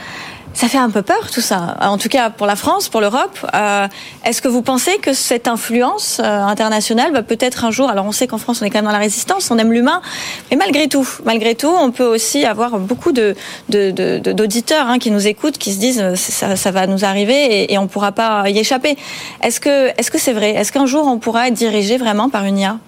Ça 0.52 0.68
fait 0.68 0.80
un 0.80 0.90
peu 0.90 1.04
peur 1.04 1.30
tout 1.32 1.42
ça, 1.42 1.78
en 1.80 1.98
tout 1.98 2.10
cas 2.10 2.32
pour 2.32 2.48
la 2.48 2.56
France, 2.56 2.90
pour 2.90 3.00
l'Europe. 3.00 3.38
Euh, 3.54 3.88
est-ce 4.26 4.42
que 4.42 4.48
vous 4.48 4.64
pensez 4.64 4.98
que 4.98 5.14
cette 5.14 5.48
influence 5.48 6.20
euh, 6.20 6.42
internationale 6.42 7.14
va 7.14 7.22
peut-être 7.22 7.64
un 7.64 7.72
jour, 7.72 7.88
alors 7.88 8.06
on 8.06 8.12
sait 8.12 8.28
qu'en 8.28 8.40
France 8.40 8.62
on 8.62 8.66
est 8.66 8.70
quand 8.70 8.80
même 8.80 8.86
dans 8.86 8.92
la 8.92 8.98
résistance, 8.98 9.52
on 9.52 9.58
aime 9.58 9.72
l'humain, 9.72 10.02
mais 10.50 10.58
malgré 10.58 10.90
tout, 10.90 11.08
malgré 11.24 11.56
tout, 11.56 11.70
on 11.70 11.92
peut 11.92 12.04
aussi 12.04 12.46
avoir 12.46 12.78
beaucoup 12.80 13.14
d'auditeurs 13.14 14.88
hein, 14.88 14.98
qui 14.98 15.12
nous 15.12 15.28
écoutent, 15.28 15.60
qui 15.60 15.72
se 15.72 15.80
disent 15.80 16.16
ça, 16.16 16.56
ça 16.58 16.72
va 16.72 16.88
nous 16.88 17.06
arriver 17.06 17.72
et, 17.72 17.78
on 17.78 17.84
ne 17.84 17.88
pourra 17.88 18.12
pas 18.12 18.50
y 18.50 18.58
échapper. 18.58 18.98
Est-ce 19.42 19.62
que 19.62 19.90
est-ce 19.98 20.12
que 20.12 20.18
c'est 20.18 20.34
vrai? 20.34 20.50
Est-ce 20.56 20.74
qu'un 20.74 20.88
jour 20.88 21.08
on 21.08 21.20
pourra 21.20 21.48
être 21.48 21.54
dirigé 21.54 21.98
vraiment 21.98 22.28
par 22.28 22.44
une 22.44 22.58
IA 22.58 22.80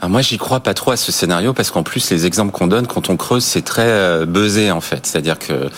ah, 0.00 0.08
moi, 0.08 0.22
j'y 0.22 0.38
crois 0.38 0.60
pas 0.60 0.74
trop 0.74 0.92
à 0.92 0.96
ce 0.96 1.10
scénario 1.10 1.52
parce 1.52 1.70
qu'en 1.70 1.82
plus, 1.82 2.10
les 2.10 2.24
exemples 2.24 2.52
qu'on 2.52 2.68
donne, 2.68 2.86
quand 2.86 3.10
on 3.10 3.16
creuse, 3.16 3.44
c'est 3.44 3.62
très 3.62 3.88
euh, 3.88 4.26
buzzé 4.26 4.70
en 4.70 4.80
fait. 4.80 5.06
C'est-à-dire 5.06 5.38
que 5.38 5.70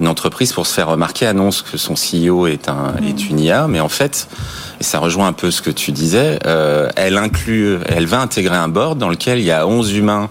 une 0.00 0.08
entreprise, 0.08 0.52
pour 0.52 0.66
se 0.66 0.74
faire 0.74 0.88
remarquer, 0.88 1.26
annonce 1.26 1.62
que 1.62 1.76
son 1.76 1.94
CEO 1.94 2.46
est 2.46 2.68
un 2.68 2.94
mmh. 3.00 3.04
est 3.08 3.28
une 3.30 3.40
IA, 3.40 3.68
mais 3.68 3.80
en 3.80 3.88
fait, 3.88 4.28
et 4.80 4.84
ça 4.84 4.98
rejoint 4.98 5.26
un 5.28 5.32
peu 5.32 5.50
ce 5.50 5.62
que 5.62 5.70
tu 5.70 5.92
disais, 5.92 6.38
euh, 6.46 6.88
elle 6.96 7.18
inclut, 7.18 7.78
elle 7.86 8.06
va 8.06 8.20
intégrer 8.20 8.56
un 8.56 8.68
board 8.68 8.98
dans 8.98 9.08
lequel 9.08 9.38
il 9.38 9.44
y 9.44 9.52
a 9.52 9.66
11 9.66 9.92
humains 9.94 10.30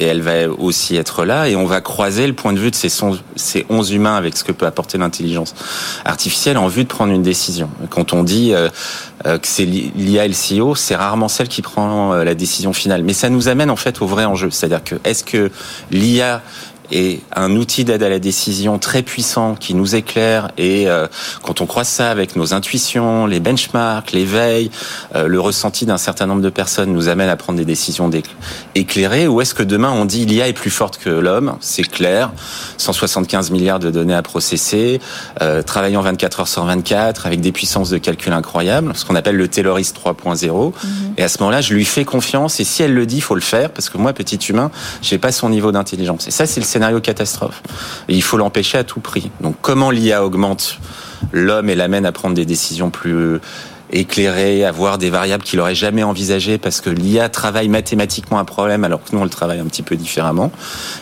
et 0.00 0.06
elle 0.06 0.22
va 0.22 0.48
aussi 0.48 0.96
être 0.96 1.24
là 1.24 1.48
et 1.48 1.54
on 1.54 1.66
va 1.66 1.80
croiser 1.80 2.26
le 2.26 2.32
point 2.32 2.52
de 2.52 2.58
vue 2.58 2.70
de 2.70 2.74
ces, 2.74 2.88
ces 3.36 3.66
11 3.68 3.92
humains 3.92 4.16
avec 4.16 4.36
ce 4.36 4.42
que 4.42 4.50
peut 4.50 4.66
apporter 4.66 4.98
l'intelligence 4.98 5.54
artificielle 6.04 6.56
en 6.58 6.68
vue 6.68 6.84
de 6.84 6.88
prendre 6.88 7.12
une 7.12 7.22
décision. 7.22 7.68
Quand 7.90 8.14
on 8.14 8.24
dit 8.24 8.52
euh, 8.52 8.70
euh, 9.26 9.38
que 9.38 9.46
c'est 9.46 9.66
l'IA 9.66 10.24
et 10.24 10.30
CEO, 10.30 10.74
c'est 10.74 10.96
rarement 10.96 11.28
celle 11.28 11.48
qui 11.48 11.60
prend 11.60 12.14
euh, 12.14 12.24
la 12.24 12.34
décision 12.34 12.72
finale. 12.72 13.02
Mais 13.04 13.12
ça 13.12 13.28
nous 13.28 13.48
amène 13.48 13.70
en 13.70 13.76
fait 13.76 14.00
au 14.00 14.06
vrai 14.06 14.24
enjeu, 14.24 14.50
c'est-à-dire 14.50 14.82
que 14.82 14.96
est-ce 15.04 15.22
que 15.22 15.50
l'IA 15.90 16.42
et 16.90 17.20
un 17.34 17.56
outil 17.56 17.84
d'aide 17.84 18.02
à 18.02 18.08
la 18.08 18.18
décision 18.18 18.78
très 18.78 19.02
puissant 19.02 19.54
qui 19.54 19.74
nous 19.74 19.94
éclaire. 19.94 20.50
Et 20.58 20.88
euh, 20.88 21.06
quand 21.42 21.60
on 21.60 21.66
croise 21.66 21.88
ça 21.88 22.10
avec 22.10 22.36
nos 22.36 22.54
intuitions, 22.54 23.26
les 23.26 23.40
benchmarks, 23.40 24.12
les 24.12 24.24
veilles, 24.24 24.70
euh, 25.14 25.26
le 25.26 25.40
ressenti 25.40 25.86
d'un 25.86 25.98
certain 25.98 26.26
nombre 26.26 26.42
de 26.42 26.50
personnes 26.50 26.92
nous 26.92 27.08
amène 27.08 27.28
à 27.28 27.36
prendre 27.36 27.58
des 27.58 27.64
décisions 27.64 28.10
éclairées. 28.74 29.28
Ou 29.28 29.40
est-ce 29.40 29.54
que 29.54 29.62
demain 29.62 29.90
on 29.90 30.04
dit 30.04 30.26
l'IA 30.26 30.48
est 30.48 30.52
plus 30.52 30.70
forte 30.70 30.98
que 30.98 31.10
l'homme, 31.10 31.56
c'est 31.60 31.88
clair, 31.88 32.32
175 32.76 33.50
milliards 33.50 33.78
de 33.78 33.90
données 33.90 34.14
à 34.14 34.22
processer, 34.22 35.00
euh, 35.42 35.62
travaillant 35.62 36.02
24 36.02 36.40
heures 36.40 36.48
sur 36.48 36.64
24 36.64 37.26
avec 37.26 37.40
des 37.40 37.52
puissances 37.52 37.90
de 37.90 37.98
calcul 37.98 38.32
incroyables, 38.32 38.92
ce 38.94 39.04
qu'on 39.04 39.14
appelle 39.14 39.36
le 39.36 39.48
Taylorist 39.48 39.96
3.0 39.96 40.46
mm-hmm. 40.46 40.72
et 41.16 41.22
à 41.22 41.28
ce 41.28 41.38
moment-là, 41.40 41.60
je 41.60 41.74
lui 41.74 41.84
fais 41.84 42.04
confiance. 42.04 42.60
Et 42.60 42.64
si 42.64 42.82
elle 42.82 42.94
le 42.94 43.06
dit, 43.06 43.20
faut 43.20 43.34
le 43.34 43.40
faire 43.40 43.70
parce 43.70 43.88
que 43.88 43.98
moi 43.98 44.12
petit 44.12 44.36
humain, 44.36 44.70
j'ai 45.02 45.18
pas 45.18 45.32
son 45.32 45.48
niveau 45.48 45.72
d'intelligence. 45.72 46.28
Et 46.28 46.30
ça 46.30 46.46
c'est 46.46 46.60
le 46.60 46.66
catastrophe. 47.00 47.62
Il 48.08 48.22
faut 48.22 48.36
l'empêcher 48.36 48.78
à 48.78 48.84
tout 48.84 49.00
prix. 49.00 49.30
Donc 49.40 49.56
comment 49.60 49.90
l'IA 49.90 50.24
augmente 50.24 50.78
l'homme 51.32 51.68
et 51.68 51.74
l'amène 51.74 52.06
à 52.06 52.12
prendre 52.12 52.34
des 52.34 52.46
décisions 52.46 52.90
plus 52.90 53.40
éclairer, 53.92 54.64
avoir 54.64 54.98
des 54.98 55.10
variables 55.10 55.42
qu'il 55.42 55.60
aurait 55.60 55.74
jamais 55.74 56.02
envisagées 56.02 56.58
parce 56.58 56.80
que 56.80 56.90
l'IA 56.90 57.28
travaille 57.28 57.68
mathématiquement 57.68 58.38
un 58.38 58.44
problème 58.44 58.84
alors 58.84 59.02
que 59.02 59.10
nous 59.12 59.20
on 59.20 59.24
le 59.24 59.30
travaille 59.30 59.58
un 59.58 59.66
petit 59.66 59.82
peu 59.82 59.96
différemment 59.96 60.52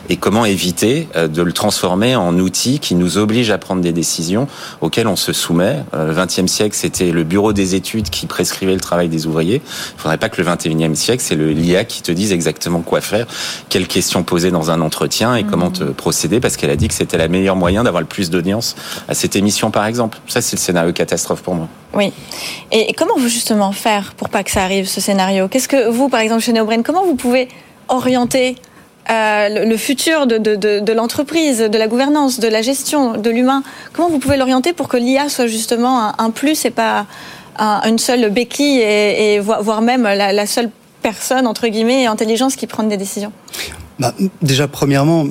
et 0.08 0.16
comment 0.16 0.44
éviter 0.44 1.08
euh, 1.16 1.28
de 1.28 1.42
le 1.42 1.52
transformer 1.52 2.16
en 2.16 2.38
outil 2.38 2.78
qui 2.78 2.94
nous 2.94 3.18
oblige 3.18 3.50
à 3.50 3.58
prendre 3.58 3.82
des 3.82 3.92
décisions 3.92 4.48
auxquelles 4.80 5.06
on 5.06 5.16
se 5.16 5.32
soumet? 5.32 5.84
Euh, 5.94 6.08
le 6.08 6.14
XXe 6.14 6.50
siècle, 6.50 6.74
c'était 6.74 7.10
le 7.10 7.24
bureau 7.24 7.52
des 7.52 7.74
études 7.74 8.10
qui 8.10 8.26
prescrivait 8.26 8.74
le 8.74 8.80
travail 8.80 9.08
des 9.08 9.26
ouvriers. 9.26 9.62
Il 9.64 10.00
faudrait 10.00 10.18
pas 10.18 10.28
que 10.28 10.40
le 10.40 10.48
XXIe 10.48 10.96
siècle, 10.96 11.22
c'est 11.24 11.36
le 11.36 11.52
l'IA 11.52 11.84
qui 11.84 12.02
te 12.02 12.12
dise 12.12 12.32
exactement 12.32 12.80
quoi 12.80 13.00
faire, 13.00 13.26
quelles 13.68 13.86
questions 13.86 14.22
poser 14.22 14.50
dans 14.50 14.70
un 14.70 14.80
entretien 14.80 15.34
et 15.36 15.44
comment 15.44 15.70
te 15.70 15.84
procéder 15.84 16.40
parce 16.40 16.56
qu'elle 16.56 16.70
a 16.70 16.76
dit 16.76 16.88
que 16.88 16.94
c'était 16.94 17.18
la 17.18 17.28
meilleure 17.28 17.56
moyen 17.56 17.84
d'avoir 17.84 18.00
le 18.00 18.08
plus 18.08 18.30
d'audience 18.30 18.76
à 19.08 19.14
cette 19.14 19.36
émission 19.36 19.70
par 19.70 19.86
exemple. 19.86 20.18
Ça 20.26 20.40
c'est 20.40 20.56
le 20.56 20.60
scénario 20.60 20.92
catastrophe 20.92 21.42
pour 21.42 21.54
moi. 21.54 21.68
Oui. 21.94 22.12
Comment 22.96 23.14
vous 23.16 23.28
justement 23.28 23.72
faire 23.72 24.14
pour 24.16 24.28
pas 24.28 24.44
que 24.44 24.50
ça 24.50 24.62
arrive 24.62 24.86
ce 24.86 25.00
scénario? 25.00 25.48
Qu'est-ce 25.48 25.68
que 25.68 25.88
vous, 25.88 26.08
par 26.08 26.20
exemple, 26.20 26.42
chez 26.42 26.52
Neobrain, 26.52 26.82
comment 26.82 27.04
vous 27.04 27.14
pouvez 27.14 27.48
orienter 27.88 28.56
euh, 29.10 29.64
le 29.64 29.76
futur 29.76 30.26
de, 30.26 30.36
de, 30.36 30.80
de, 30.80 30.92
l'entreprise, 30.92 31.58
de 31.58 31.78
la 31.78 31.88
gouvernance, 31.88 32.40
de 32.40 32.48
la 32.48 32.62
gestion, 32.62 33.16
de 33.16 33.30
l'humain? 33.30 33.62
Comment 33.92 34.08
vous 34.08 34.18
pouvez 34.18 34.36
l'orienter 34.36 34.72
pour 34.72 34.88
que 34.88 34.96
l'IA 34.96 35.28
soit 35.28 35.46
justement 35.46 36.12
un, 36.18 36.30
plus 36.30 36.64
et 36.64 36.70
pas 36.70 37.06
une 37.58 37.98
seule 37.98 38.30
béquille 38.30 38.80
et, 38.80 39.40
voire 39.40 39.82
même 39.82 40.02
la, 40.02 40.46
seule 40.46 40.70
personne 41.02 41.46
entre 41.46 41.68
guillemets 41.68 42.06
intelligence 42.06 42.54
qui 42.56 42.66
prend 42.66 42.82
des 42.82 42.96
décisions? 42.96 43.32
Bah, 43.98 44.14
Déjà, 44.42 44.68
premièrement, 44.68 45.26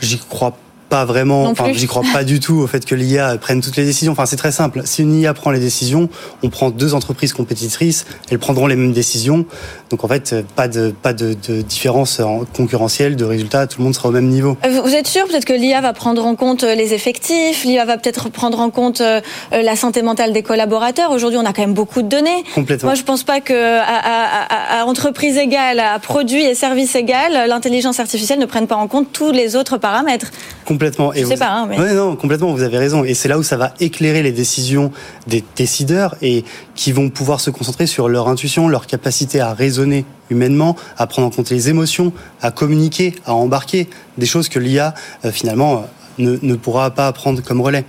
j'y 0.00 0.18
crois 0.18 0.52
pas 0.52 0.56
vraiment, 0.90 1.44
enfin, 1.44 1.72
j'y 1.72 1.86
crois 1.86 2.02
pas 2.12 2.24
du 2.24 2.40
tout 2.40 2.56
au 2.56 2.66
fait 2.66 2.84
que 2.84 2.94
l'IA 2.94 3.36
prenne 3.38 3.60
toutes 3.60 3.76
les 3.76 3.84
décisions. 3.84 4.12
Enfin, 4.12 4.26
c'est 4.26 4.36
très 4.36 4.52
simple. 4.52 4.82
Si 4.84 5.02
une 5.02 5.14
IA 5.20 5.34
prend 5.34 5.50
les 5.50 5.60
décisions, 5.60 6.08
on 6.42 6.50
prend 6.50 6.70
deux 6.70 6.94
entreprises 6.94 7.32
compétitrices, 7.32 8.06
elles 8.30 8.38
prendront 8.38 8.66
les 8.66 8.76
mêmes 8.76 8.92
décisions. 8.92 9.46
Donc 9.90 10.04
en 10.04 10.08
fait, 10.08 10.34
pas 10.56 10.68
de 10.68 10.92
pas 11.02 11.12
de, 11.12 11.34
de 11.48 11.62
différence 11.62 12.20
concurrentielle 12.54 13.16
de 13.16 13.24
résultats. 13.24 13.66
Tout 13.66 13.78
le 13.78 13.84
monde 13.84 13.94
sera 13.94 14.08
au 14.08 14.12
même 14.12 14.28
niveau. 14.28 14.56
Euh, 14.64 14.80
vous 14.82 14.94
êtes 14.94 15.06
sûr 15.06 15.26
peut-être 15.26 15.44
que 15.44 15.52
l'IA 15.52 15.80
va 15.80 15.92
prendre 15.92 16.24
en 16.24 16.34
compte 16.34 16.64
euh, 16.64 16.74
les 16.74 16.92
effectifs, 16.94 17.64
l'IA 17.64 17.84
va 17.84 17.96
peut-être 17.96 18.28
prendre 18.28 18.60
en 18.60 18.70
compte 18.70 19.00
euh, 19.00 19.20
la 19.52 19.76
santé 19.76 20.02
mentale 20.02 20.32
des 20.32 20.42
collaborateurs? 20.42 21.10
Aujourd'hui, 21.12 21.38
on 21.38 21.46
a 21.46 21.52
quand 21.52 21.62
même 21.62 21.74
beaucoup 21.74 22.02
de 22.02 22.08
données. 22.08 22.44
Complètement. 22.54 22.88
Moi, 22.88 22.94
je 22.94 23.02
pense 23.02 23.22
pas 23.22 23.40
que 23.40 23.78
à, 23.78 23.84
à, 23.84 24.80
à 24.80 24.84
entreprise 24.84 25.36
égale, 25.36 25.80
à 25.80 25.98
produit 25.98 26.44
et 26.44 26.54
service 26.54 26.94
égal, 26.94 27.48
l'intelligence 27.48 28.00
artificielle 28.00 28.38
ne 28.38 28.46
prenne 28.46 28.66
pas 28.66 28.76
en 28.76 28.88
compte 28.88 29.12
tous 29.12 29.30
les 29.30 29.56
autres 29.56 29.78
paramètres. 29.78 30.30
Complètement. 30.70 31.12
Et 31.12 31.22
je 31.22 31.26
sais 31.26 31.36
pas, 31.36 31.50
hein, 31.50 31.66
mais... 31.68 31.94
non, 31.94 32.14
complètement, 32.14 32.52
vous 32.52 32.62
avez 32.62 32.78
raison. 32.78 33.02
Et 33.02 33.14
c'est 33.14 33.26
là 33.26 33.40
où 33.40 33.42
ça 33.42 33.56
va 33.56 33.72
éclairer 33.80 34.22
les 34.22 34.30
décisions 34.30 34.92
des 35.26 35.42
décideurs 35.56 36.14
et 36.22 36.44
qui 36.76 36.92
vont 36.92 37.10
pouvoir 37.10 37.40
se 37.40 37.50
concentrer 37.50 37.88
sur 37.88 38.08
leur 38.08 38.28
intuition, 38.28 38.68
leur 38.68 38.86
capacité 38.86 39.40
à 39.40 39.52
raisonner 39.52 40.04
humainement, 40.30 40.76
à 40.96 41.08
prendre 41.08 41.26
en 41.26 41.32
compte 41.32 41.50
les 41.50 41.70
émotions, 41.70 42.12
à 42.40 42.52
communiquer, 42.52 43.16
à 43.26 43.34
embarquer, 43.34 43.88
des 44.16 44.26
choses 44.26 44.48
que 44.48 44.60
l'IA, 44.60 44.94
euh, 45.24 45.32
finalement, 45.32 45.86
ne, 46.18 46.38
ne, 46.40 46.54
pourra 46.54 46.92
pas 46.92 47.12
prendre 47.12 47.42
comme 47.42 47.60
relais. 47.60 47.84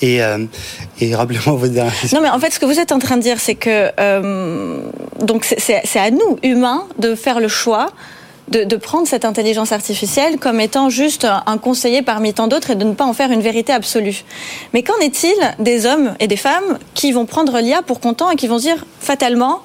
Et, 0.00 0.22
euh, 0.22 0.46
et 1.02 1.14
rappelez-moi 1.14 1.54
votre 1.54 1.74
dernière 1.74 2.00
question. 2.00 2.16
Non, 2.16 2.22
mais 2.22 2.30
en 2.30 2.38
fait, 2.38 2.50
ce 2.50 2.58
que 2.58 2.64
vous 2.64 2.80
êtes 2.80 2.92
en 2.92 2.98
train 2.98 3.18
de 3.18 3.22
dire, 3.22 3.40
c'est 3.40 3.56
que 3.56 3.90
euh, 4.00 4.80
donc 5.20 5.44
c'est 5.44 5.98
à 5.98 6.10
nous, 6.10 6.38
humains, 6.42 6.84
de 6.98 7.14
faire 7.14 7.40
le 7.40 7.48
choix 7.48 7.90
de, 8.48 8.76
prendre 8.76 9.06
cette 9.06 9.24
intelligence 9.24 9.72
artificielle 9.72 10.38
comme 10.38 10.60
étant 10.60 10.90
juste 10.90 11.26
un 11.46 11.58
conseiller 11.58 12.02
parmi 12.02 12.34
tant 12.34 12.48
d'autres 12.48 12.70
et 12.70 12.74
de 12.74 12.84
ne 12.84 12.92
pas 12.92 13.04
en 13.04 13.12
faire 13.12 13.30
une 13.30 13.40
vérité 13.40 13.72
absolue. 13.72 14.24
Mais 14.74 14.82
qu'en 14.82 14.98
est-il 15.00 15.34
des 15.58 15.86
hommes 15.86 16.14
et 16.20 16.26
des 16.26 16.36
femmes 16.36 16.78
qui 16.94 17.12
vont 17.12 17.24
prendre 17.24 17.58
l'IA 17.58 17.82
pour 17.82 18.00
content 18.00 18.30
et 18.30 18.36
qui 18.36 18.48
vont 18.48 18.58
se 18.58 18.64
dire 18.64 18.84
fatalement 19.00 19.62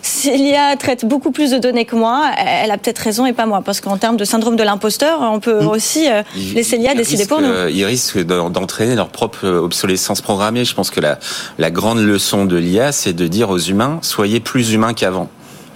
si 0.00 0.30
l'IA 0.36 0.76
traite 0.76 1.04
beaucoup 1.04 1.32
plus 1.32 1.50
de 1.50 1.58
données 1.58 1.84
que 1.84 1.96
moi, 1.96 2.30
elle 2.38 2.70
a 2.70 2.78
peut-être 2.78 2.98
raison 2.98 3.26
et 3.26 3.32
pas 3.32 3.46
moi. 3.46 3.62
Parce 3.64 3.80
qu'en 3.80 3.96
termes 3.96 4.16
de 4.16 4.24
syndrome 4.24 4.56
de 4.56 4.62
l'imposteur, 4.62 5.20
on 5.22 5.40
peut 5.40 5.62
mm. 5.62 5.68
aussi 5.68 6.08
euh, 6.08 6.22
laisser 6.54 6.76
l'IA 6.76 6.94
décider 6.94 7.26
pour 7.26 7.40
nous. 7.40 7.52
Ils 7.68 7.84
risquent 7.84 8.24
d'entraîner 8.24 8.94
leur 8.94 9.08
propre 9.08 9.46
obsolescence 9.46 10.20
programmée. 10.20 10.64
Je 10.64 10.74
pense 10.74 10.90
que 10.90 11.00
la, 11.00 11.18
la 11.58 11.70
grande 11.70 11.98
leçon 11.98 12.44
de 12.44 12.56
l'IA, 12.56 12.92
c'est 12.92 13.12
de 13.12 13.26
dire 13.26 13.50
aux 13.50 13.58
humains, 13.58 13.98
soyez 14.02 14.40
plus 14.40 14.72
humains 14.72 14.94
qu'avant. 14.94 15.28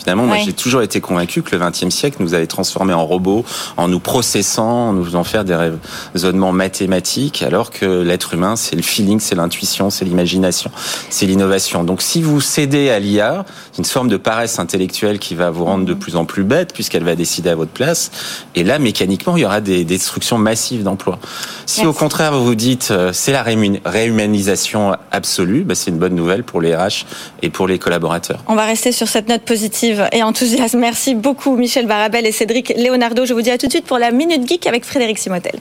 Finalement, 0.02 0.26
moi, 0.26 0.38
j'ai 0.38 0.52
toujours 0.52 0.82
été 0.82 1.00
convaincu 1.00 1.42
que 1.42 1.54
le 1.54 1.64
XXe 1.64 1.94
siècle 1.94 2.16
nous 2.18 2.34
avait 2.34 2.48
transformés 2.48 2.92
en 2.92 3.06
robots, 3.06 3.44
en 3.76 3.86
nous 3.86 4.00
processant, 4.00 4.88
en 4.88 4.92
nous 4.94 5.04
faisant 5.04 5.22
faire 5.22 5.44
des 5.44 5.56
raisonnements 6.12 6.50
mathématiques, 6.50 7.42
alors 7.42 7.70
que 7.70 8.02
l'être 8.02 8.34
humain, 8.34 8.56
c'est 8.56 8.74
le 8.74 8.82
feeling, 8.82 9.20
c'est 9.20 9.36
l'intuition, 9.36 9.90
c'est 9.90 10.04
l'imagination, 10.04 10.72
c'est 11.08 11.26
l'innovation. 11.26 11.84
Donc, 11.84 12.02
si 12.02 12.20
vous 12.20 12.40
cédez 12.40 12.90
à 12.90 12.98
l'IA, 12.98 13.44
une 13.78 13.84
forme 13.84 14.08
de 14.08 14.16
paresse 14.16 14.58
intellectuelle 14.58 15.20
qui 15.20 15.36
va 15.36 15.50
vous 15.50 15.64
rendre 15.64 15.84
de 15.84 15.94
plus 15.94 16.16
en 16.16 16.24
plus 16.24 16.42
bête, 16.42 16.74
puisqu'elle 16.74 17.04
va 17.04 17.14
décider 17.14 17.50
à 17.50 17.54
votre 17.54 17.70
place. 17.70 18.10
Et 18.56 18.64
là, 18.64 18.80
mécaniquement, 18.80 19.36
il 19.36 19.42
y 19.42 19.46
aura 19.46 19.60
des 19.60 19.84
destructions 19.84 20.36
massives 20.36 20.82
d'emplois. 20.82 21.20
Si 21.66 21.86
au 21.86 21.92
contraire, 21.92 22.32
vous 22.32 22.44
vous 22.44 22.54
dites, 22.56 22.88
euh, 22.90 23.12
c'est 23.12 23.32
la 23.32 23.44
réhumanisation 23.44 24.96
absolue, 25.12 25.62
bah, 25.62 25.76
c'est 25.76 25.90
une 25.90 25.98
bonne 25.98 26.16
nouvelle 26.16 26.42
pour 26.42 26.60
les 26.60 26.74
RH 26.74 27.06
et 27.42 27.50
pour 27.50 27.68
les 27.68 27.78
collaborateurs. 27.78 28.40
On 28.48 28.56
va 28.56 28.64
rester 28.64 28.90
sur 28.90 29.06
cette 29.06 29.28
note 29.28 29.42
positive 29.42 29.91
et 30.12 30.22
enthousiasme. 30.22 30.78
Merci 30.78 31.14
beaucoup 31.14 31.56
Michel 31.56 31.86
Barabel 31.86 32.26
et 32.26 32.32
Cédric 32.32 32.72
Leonardo. 32.76 33.24
Je 33.24 33.34
vous 33.34 33.42
dis 33.42 33.50
à 33.50 33.58
tout 33.58 33.66
de 33.66 33.72
suite 33.72 33.86
pour 33.86 33.98
la 33.98 34.10
Minute 34.10 34.48
Geek 34.48 34.66
avec 34.66 34.84
Frédéric 34.84 35.18
Simotel. 35.18 35.54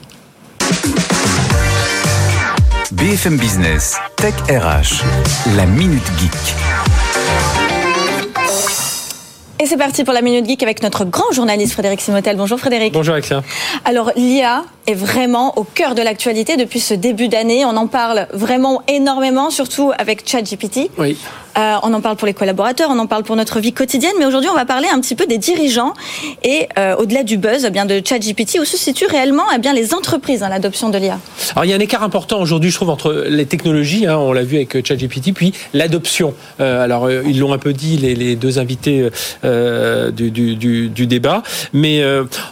BFM 2.92 3.36
Business, 3.36 3.96
Tech 4.16 4.34
RH, 4.48 5.02
la 5.56 5.66
Minute 5.66 6.02
Geek. 6.18 6.32
Et 9.62 9.66
c'est 9.66 9.76
parti 9.76 10.02
pour 10.02 10.12
la 10.12 10.22
Minute 10.22 10.44
Geek 10.46 10.62
avec 10.64 10.82
notre 10.82 11.04
grand 11.04 11.30
journaliste 11.32 11.74
Frédéric 11.74 12.00
Simotel. 12.00 12.36
Bonjour 12.36 12.58
Frédéric. 12.58 12.92
Bonjour 12.92 13.14
Alexia. 13.14 13.42
Alors 13.84 14.10
l'IA 14.16 14.64
est 14.86 14.94
vraiment 14.94 15.58
au 15.58 15.64
cœur 15.64 15.94
de 15.94 16.02
l'actualité 16.02 16.56
depuis 16.56 16.80
ce 16.80 16.94
début 16.94 17.28
d'année. 17.28 17.64
On 17.64 17.76
en 17.76 17.86
parle 17.86 18.26
vraiment 18.32 18.82
énormément, 18.88 19.50
surtout 19.50 19.92
avec 19.98 20.28
ChatGPT. 20.28 20.90
Oui. 20.98 21.16
Euh, 21.58 21.74
on 21.82 21.92
en 21.92 22.00
parle 22.00 22.16
pour 22.16 22.26
les 22.26 22.32
collaborateurs, 22.32 22.88
on 22.90 22.98
en 22.98 23.06
parle 23.06 23.24
pour 23.24 23.36
notre 23.36 23.60
vie 23.60 23.72
quotidienne, 23.72 24.12
mais 24.18 24.24
aujourd'hui 24.24 24.48
on 24.50 24.54
va 24.56 24.64
parler 24.64 24.88
un 24.92 25.00
petit 25.00 25.14
peu 25.14 25.26
des 25.26 25.36
dirigeants 25.36 25.92
et 26.42 26.68
euh, 26.78 26.96
au-delà 26.96 27.24
du 27.24 27.36
buzz, 27.36 27.64
eh 27.66 27.70
bien 27.70 27.84
de 27.84 28.00
ChatGPT, 28.02 28.58
où 28.58 28.64
se 28.64 28.78
situent 28.78 29.06
réellement 29.06 29.44
eh 29.54 29.58
bien 29.58 29.74
les 29.74 29.92
entreprises 29.92 30.40
dans 30.40 30.48
l'adoption 30.48 30.88
de 30.88 30.96
l'IA. 30.96 31.18
Alors 31.54 31.64
il 31.66 31.70
y 31.70 31.74
a 31.74 31.76
un 31.76 31.80
écart 31.80 32.02
important 32.02 32.40
aujourd'hui, 32.40 32.70
je 32.70 32.76
trouve, 32.76 32.88
entre 32.88 33.26
les 33.28 33.44
technologies, 33.44 34.06
hein, 34.06 34.16
on 34.16 34.32
l'a 34.32 34.44
vu 34.44 34.56
avec 34.56 34.86
ChatGPT, 34.86 35.34
puis 35.34 35.52
l'adoption. 35.74 36.34
Euh, 36.60 36.82
alors 36.82 37.04
euh, 37.04 37.22
ils 37.26 37.38
l'ont 37.38 37.52
un 37.52 37.58
peu 37.58 37.74
dit 37.74 37.98
les, 37.98 38.14
les 38.14 38.34
deux 38.34 38.58
invités 38.58 39.10
euh, 39.44 40.10
du, 40.10 40.30
du, 40.30 40.56
du, 40.56 40.88
du, 40.88 41.06
débat, 41.06 41.42
mais 41.74 42.02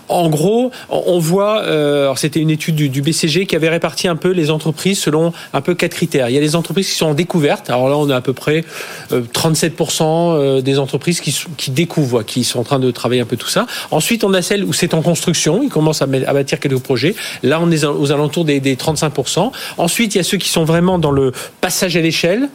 en 0.08 0.28
gros 0.28 0.70
on 0.90 1.18
voit, 1.18 1.62
alors 1.62 2.18
c'était 2.20 2.40
une 2.40 2.50
étude 2.50 2.76
du, 2.76 3.02
BCG 3.02 3.46
qui 3.46 3.56
avait 3.56 3.68
réparti 3.68 4.08
un 4.08 4.16
peu 4.16 4.30
les 4.30 4.50
entreprises 4.50 4.98
selon 4.98 5.32
un 5.52 5.60
peu 5.60 5.74
quatre 5.74 5.94
critères. 5.94 6.28
Il 6.28 6.34
y 6.34 6.38
a 6.38 6.40
les 6.40 6.54
entreprises 6.54 6.88
qui 6.88 6.94
sont 6.94 7.06
en 7.06 7.14
découverte. 7.14 7.70
Alors 7.70 7.88
là 7.88 7.96
on 7.96 8.10
a 8.10 8.16
à 8.16 8.20
peu 8.20 8.32
près 8.32 8.64
37% 9.10 10.02
euh, 10.02 10.60
des 10.60 10.78
entreprises 10.78 11.20
qui, 11.20 11.70
découvrent, 11.70 12.22
qui 12.22 12.44
sont 12.44 12.60
en 12.60 12.64
train 12.64 12.78
de 12.78 12.90
travailler 12.90 13.20
un 13.22 13.26
peu 13.26 13.36
tout 13.36 13.48
ça. 13.48 13.66
Ensuite, 13.90 14.24
on 14.24 14.34
a 14.34 14.42
celles 14.42 14.64
où 14.64 14.72
c'est 14.72 14.94
en 14.94 15.02
construction, 15.02 15.62
ils 15.62 15.70
commencent 15.70 16.02
à, 16.02 16.06
bâtir 16.06 16.60
quelques 16.60 16.80
projets. 16.80 17.14
Là, 17.42 17.58
on 17.62 17.70
est 17.70 17.84
aux 17.84 18.12
alentours 18.12 18.44
des 18.44 18.60
35%. 18.60 19.50
Ensuite, 19.78 20.14
il 20.14 20.18
y 20.18 20.20
a 20.20 20.24
ceux 20.24 20.38
qui 20.38 20.48
sont 20.48 20.64
vraiment 20.64 20.98
dans 20.98 21.12
le 21.12 21.32
passage 21.60 21.96
à 21.96 22.00
l'échelle. 22.00 22.48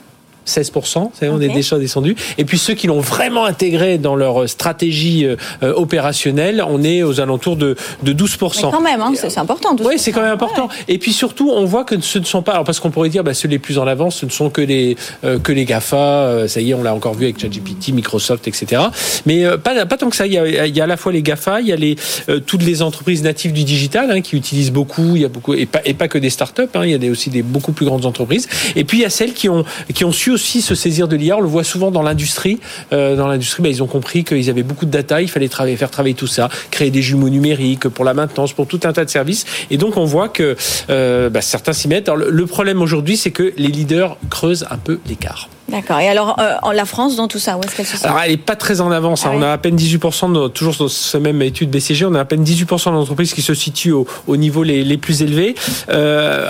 16%, 0.45 1.11
c'est 1.13 1.29
on 1.29 1.41
est 1.41 1.49
déjà 1.49 1.77
descendu. 1.77 2.15
Et 2.37 2.45
puis 2.45 2.57
ceux 2.57 2.73
qui 2.73 2.87
l'ont 2.87 2.99
vraiment 2.99 3.45
intégré 3.45 3.97
dans 3.97 4.15
leur 4.15 4.47
stratégie 4.49 5.25
euh, 5.25 5.35
opérationnelle, 5.75 6.63
on 6.67 6.83
est 6.83 7.03
aux 7.03 7.19
alentours 7.19 7.55
de, 7.55 7.75
de 8.03 8.13
12%. 8.13 8.65
Mais 8.65 8.71
quand 8.71 8.81
même, 8.81 9.01
hein, 9.01 9.13
c'est 9.15 9.37
important. 9.37 9.75
Oui, 9.83 9.95
c'est 9.97 10.11
quand 10.11 10.21
même 10.21 10.31
important. 10.31 10.69
Et 10.87 10.97
puis 10.97 11.13
surtout, 11.13 11.51
on 11.51 11.65
voit 11.65 11.83
que 11.83 11.99
ce 12.01 12.19
ne 12.19 12.25
sont 12.25 12.41
pas, 12.41 12.53
alors 12.53 12.63
parce 12.63 12.79
qu'on 12.79 12.91
pourrait 12.91 13.09
dire, 13.09 13.23
bah, 13.23 13.33
ceux 13.33 13.47
les 13.47 13.59
plus 13.59 13.77
en 13.77 13.87
avance, 13.87 14.17
ce 14.17 14.25
ne 14.25 14.31
sont 14.31 14.49
que 14.49 14.61
les 14.61 14.95
euh, 15.23 15.39
que 15.39 15.51
les 15.51 15.65
Gafa. 15.65 15.97
Euh, 15.97 16.47
ça 16.47 16.61
y 16.61 16.71
est, 16.71 16.73
on 16.73 16.83
l'a 16.83 16.93
encore 16.93 17.13
vu 17.13 17.25
avec 17.25 17.39
ChatGPT, 17.39 17.89
Microsoft, 17.89 18.47
etc. 18.47 18.83
Mais 19.25 19.45
euh, 19.45 19.57
pas 19.57 19.85
pas 19.85 19.97
tant 19.97 20.09
que 20.09 20.15
ça. 20.15 20.27
Il 20.27 20.33
y, 20.33 20.37
a, 20.37 20.67
il 20.67 20.75
y 20.75 20.81
a 20.81 20.83
à 20.83 20.87
la 20.87 20.97
fois 20.97 21.11
les 21.11 21.21
Gafa, 21.21 21.61
il 21.61 21.67
y 21.67 21.73
a 21.73 21.75
les 21.75 21.95
toutes 22.45 22.63
les 22.63 22.81
entreprises 22.81 23.23
natives 23.23 23.53
du 23.53 23.63
digital 23.63 24.11
hein, 24.11 24.21
qui 24.21 24.35
utilisent 24.35 24.71
beaucoup. 24.71 25.15
Il 25.15 25.21
y 25.21 25.25
a 25.25 25.29
beaucoup 25.29 25.53
et 25.53 25.65
pas 25.65 25.81
et 25.85 25.93
pas 25.93 26.07
que 26.07 26.17
des 26.17 26.29
startups. 26.29 26.63
Hein, 26.73 26.81
il 26.83 26.91
y 26.91 26.93
a 26.93 26.97
des, 26.97 27.09
aussi 27.09 27.29
des 27.29 27.41
beaucoup 27.41 27.71
plus 27.71 27.85
grandes 27.85 28.05
entreprises. 28.05 28.47
Et 28.75 28.83
puis 28.83 28.99
il 28.99 29.01
y 29.01 29.05
a 29.05 29.09
celles 29.09 29.33
qui 29.33 29.49
ont 29.49 29.65
qui 29.93 30.05
ont 30.05 30.11
su 30.11 30.31
aussi 30.36 30.62
se 30.62 30.75
saisir 30.75 31.08
de 31.08 31.15
l'IA. 31.15 31.38
On 31.38 31.42
le 31.42 31.48
voit 31.48 31.63
souvent 31.63 31.92
dans 31.92 32.04
l'industrie. 32.04 32.60
Euh, 32.94 33.15
dans 33.15 33.27
l'industrie, 33.27 33.63
bah, 33.63 33.70
ils 33.70 33.82
ont 33.82 33.88
compris 33.88 34.24
qu'ils 34.24 34.50
avaient 34.50 34.63
beaucoup 34.63 34.86
de 34.86 34.92
data, 34.92 35.22
il 35.22 35.30
fallait 35.30 35.48
faire 35.48 35.89
travailler 35.89 36.15
tout 36.15 36.27
ça, 36.27 36.50
créer 36.72 36.92
des 36.92 37.01
jumeaux 37.01 37.30
numériques 37.30 37.88
pour 37.88 38.06
la 38.06 38.13
maintenance, 38.13 38.54
pour 38.54 38.68
tout 38.68 38.82
un 38.84 38.94
tas 38.94 39.06
de 39.06 39.10
services. 39.10 39.46
Et 39.72 39.77
donc 39.77 39.98
on 39.98 40.06
voit 40.06 40.30
que 40.30 40.56
euh, 40.89 41.30
bah, 41.30 41.42
certains 41.42 41.74
s'y 41.74 41.88
mettent. 41.88 42.10
Alors, 42.10 42.30
le 42.30 42.46
problème 42.46 42.82
aujourd'hui, 42.82 43.18
c'est 43.18 43.32
que 43.32 43.54
les 43.58 43.70
leaders 43.70 44.18
creusent 44.30 44.68
un 44.70 44.77
peu 44.77 45.00
l'écart. 45.08 45.50
D'accord. 45.67 46.00
Et 46.00 46.07
alors, 46.07 46.38
euh, 46.39 46.74
la 46.74 46.86
France, 46.86 47.15
dans 47.15 47.27
tout 47.27 47.39
ça, 47.39 47.57
où 47.57 47.62
est-ce 47.62 47.75
qu'elle 47.75 47.88
se 47.88 47.98
situe 47.98 48.07
Alors, 48.07 48.22
elle 48.22 48.31
n'est 48.31 48.38
pas 48.38 48.55
très 48.55 48.81
en 48.81 48.91
avance. 48.91 49.25
Hein. 49.25 49.31
Ah 49.34 49.38
on 49.38 49.41
a 49.41 49.51
à 49.51 49.57
peine 49.57 49.75
18%, 49.75 50.31
de, 50.31 50.48
toujours 50.48 50.75
dans 50.75 50.88
cette 50.88 51.19
même 51.19 51.41
étude 51.41 51.72
BCG, 51.72 52.05
on 52.05 52.13
a 52.13 52.19
à 52.19 52.25
peine 52.25 52.43
18% 52.43 52.91
d'entreprises 52.91 53.34
qui 53.34 53.41
se 53.41 53.55
situent 53.55 53.91
au, 53.91 54.05
au 54.27 54.38
niveau 54.38 54.62
les, 54.62 54.84
les, 54.84 54.98
plus 54.98 55.24
élevés. 55.24 55.55
Euh, 55.89 56.48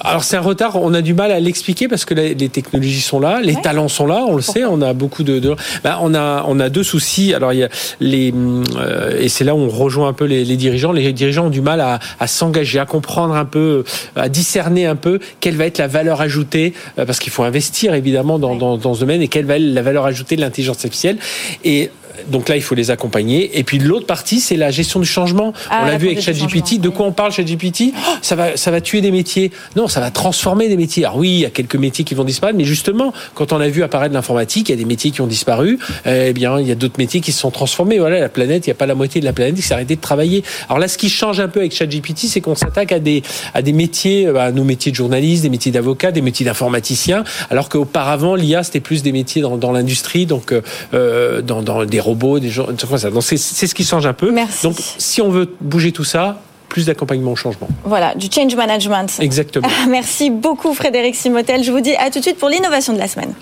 alors, 0.00 0.24
c'est 0.24 0.36
un 0.36 0.40
retard, 0.40 0.76
on 0.76 0.94
a 0.94 1.00
du 1.00 1.14
mal 1.14 1.30
à 1.30 1.38
l'expliquer 1.38 1.86
parce 1.86 2.04
que 2.04 2.14
les, 2.14 2.34
les 2.34 2.48
technologies 2.48 3.02
sont 3.02 3.20
là, 3.20 3.40
les 3.40 3.54
ouais. 3.54 3.62
talents 3.62 3.88
sont 3.88 4.06
là, 4.06 4.24
on 4.26 4.34
le 4.34 4.42
Pourquoi 4.42 4.62
sait, 4.62 4.64
on 4.64 4.82
a 4.82 4.92
beaucoup 4.94 5.22
de... 5.22 5.38
de 5.38 5.54
ben, 5.84 5.98
on, 6.00 6.12
a, 6.14 6.44
on 6.48 6.58
a 6.58 6.68
deux 6.70 6.82
soucis. 6.82 7.34
Alors, 7.34 7.52
il 7.52 7.60
y 7.60 7.64
a 7.64 7.68
les... 8.00 8.34
Euh, 8.76 9.16
et 9.20 9.28
c'est 9.28 9.44
là 9.44 9.54
où 9.54 9.58
on 9.58 9.68
rejoint 9.68 10.08
un 10.08 10.12
peu 10.12 10.24
les, 10.24 10.44
les, 10.44 10.56
dirigeants. 10.56 10.90
Les 10.90 11.12
dirigeants 11.12 11.46
ont 11.46 11.50
du 11.50 11.60
mal 11.60 11.80
à, 11.80 12.00
à 12.18 12.26
s'engager, 12.26 12.80
à 12.80 12.86
comprendre 12.86 13.36
un 13.36 13.44
peu, 13.44 13.84
à 14.16 14.28
discerner 14.28 14.86
un 14.86 14.96
peu 14.96 15.20
quelle 15.38 15.56
va 15.56 15.66
être 15.66 15.78
la 15.78 15.86
valeur 15.86 16.20
ajoutée, 16.20 16.74
euh, 16.98 17.06
parce 17.06 17.20
qu'il 17.20 17.32
faut 17.32 17.44
investir, 17.44 17.94
évidemment, 17.94 18.23
dans, 18.24 18.56
dans, 18.56 18.76
dans, 18.76 18.94
ce 18.94 19.00
domaine 19.00 19.22
et 19.22 19.28
quelle 19.28 19.46
va 19.46 19.56
être 19.56 19.62
la 19.62 19.82
valeur 19.82 20.04
ajoutée 20.04 20.36
de 20.36 20.40
l'intelligence 20.40 20.76
artificielle. 20.76 21.18
Et 21.64 21.90
donc 22.28 22.48
là, 22.48 22.56
il 22.56 22.62
faut 22.62 22.74
les 22.74 22.90
accompagner. 22.90 23.58
Et 23.58 23.64
puis 23.64 23.78
l'autre 23.78 24.06
partie, 24.06 24.40
c'est 24.40 24.56
la 24.56 24.70
gestion 24.70 25.00
du 25.00 25.06
changement. 25.06 25.52
Ah, 25.70 25.80
on 25.82 25.86
l'a 25.86 25.98
vu 25.98 26.08
avec 26.08 26.20
ChatGPT. 26.20 26.80
De 26.80 26.88
quoi 26.88 27.06
on 27.06 27.12
parle 27.12 27.32
ChatGPT 27.32 27.92
oh, 27.94 28.10
Ça 28.22 28.36
va, 28.36 28.56
ça 28.56 28.70
va 28.70 28.80
tuer 28.80 29.00
des 29.00 29.10
métiers. 29.10 29.50
Non, 29.76 29.88
ça 29.88 30.00
va 30.00 30.10
transformer 30.10 30.68
des 30.68 30.76
métiers. 30.76 31.04
Alors 31.04 31.18
oui, 31.18 31.30
il 31.30 31.40
y 31.40 31.46
a 31.46 31.50
quelques 31.50 31.76
métiers 31.76 32.04
qui 32.04 32.14
vont 32.14 32.24
disparaître, 32.24 32.58
mais 32.58 32.64
justement, 32.64 33.12
quand 33.34 33.52
on 33.52 33.60
a 33.60 33.68
vu 33.68 33.82
apparaître 33.82 34.14
l'informatique, 34.14 34.68
il 34.68 34.72
y 34.72 34.74
a 34.74 34.78
des 34.78 34.84
métiers 34.84 35.10
qui 35.10 35.20
ont 35.20 35.26
disparu. 35.26 35.78
Eh 36.06 36.32
bien, 36.32 36.58
il 36.60 36.66
y 36.66 36.72
a 36.72 36.74
d'autres 36.74 36.98
métiers 36.98 37.20
qui 37.20 37.32
se 37.32 37.40
sont 37.40 37.50
transformés. 37.50 37.98
Voilà, 37.98 38.20
la 38.20 38.28
planète, 38.28 38.66
il 38.66 38.70
n'y 38.70 38.74
a 38.74 38.76
pas 38.76 38.86
la 38.86 38.94
moitié 38.94 39.20
de 39.20 39.26
la 39.26 39.32
planète 39.32 39.54
qui 39.54 39.62
s'est 39.62 39.74
arrêtée 39.74 39.96
de 39.96 40.00
travailler. 40.00 40.42
Alors 40.68 40.78
là, 40.78 40.88
ce 40.88 40.98
qui 40.98 41.08
change 41.08 41.40
un 41.40 41.48
peu 41.48 41.60
avec 41.60 41.72
ChatGPT, 41.72 42.26
c'est 42.26 42.40
qu'on 42.40 42.54
s'attaque 42.54 42.92
à 42.92 42.98
des 42.98 43.22
à 43.54 43.62
des 43.62 43.72
métiers, 43.72 44.28
à 44.28 44.52
nos 44.52 44.64
métiers 44.64 44.92
de 44.92 44.96
journalistes, 44.96 45.42
des 45.42 45.50
métiers 45.50 45.72
d'avocats, 45.72 46.12
des 46.12 46.22
métiers 46.22 46.46
d'informaticiens, 46.46 47.24
alors 47.50 47.68
qu'auparavant, 47.68 48.34
l'IA 48.34 48.62
c'était 48.62 48.80
plus 48.80 49.02
des 49.02 49.12
métiers 49.12 49.42
dans, 49.42 49.56
dans 49.56 49.72
l'industrie, 49.72 50.26
donc 50.26 50.52
euh, 50.94 51.42
dans, 51.42 51.62
dans 51.62 51.84
des 51.84 52.00
robots, 52.04 52.38
des 52.38 52.50
gens 52.50 52.66
donc 52.66 53.22
c'est 53.22 53.36
ce 53.36 53.74
qui 53.74 53.84
change 53.84 54.06
un 54.06 54.12
peu. 54.12 54.30
Merci. 54.30 54.62
Donc 54.62 54.76
si 54.98 55.20
on 55.20 55.28
veut 55.28 55.54
bouger 55.60 55.92
tout 55.92 56.04
ça, 56.04 56.40
plus 56.68 56.86
d'accompagnement 56.86 57.32
au 57.32 57.36
changement. 57.36 57.68
Voilà, 57.84 58.14
du 58.14 58.26
change 58.32 58.54
management. 58.56 59.06
Exactement. 59.20 59.68
Merci 59.88 60.30
beaucoup 60.30 60.74
Frédéric 60.74 61.14
Simotel. 61.14 61.62
Je 61.62 61.72
vous 61.72 61.80
dis 61.80 61.94
à 61.96 62.10
tout 62.10 62.18
de 62.18 62.24
suite 62.24 62.38
pour 62.38 62.48
l'innovation 62.48 62.92
de 62.92 62.98
la 62.98 63.08
semaine. 63.08 63.34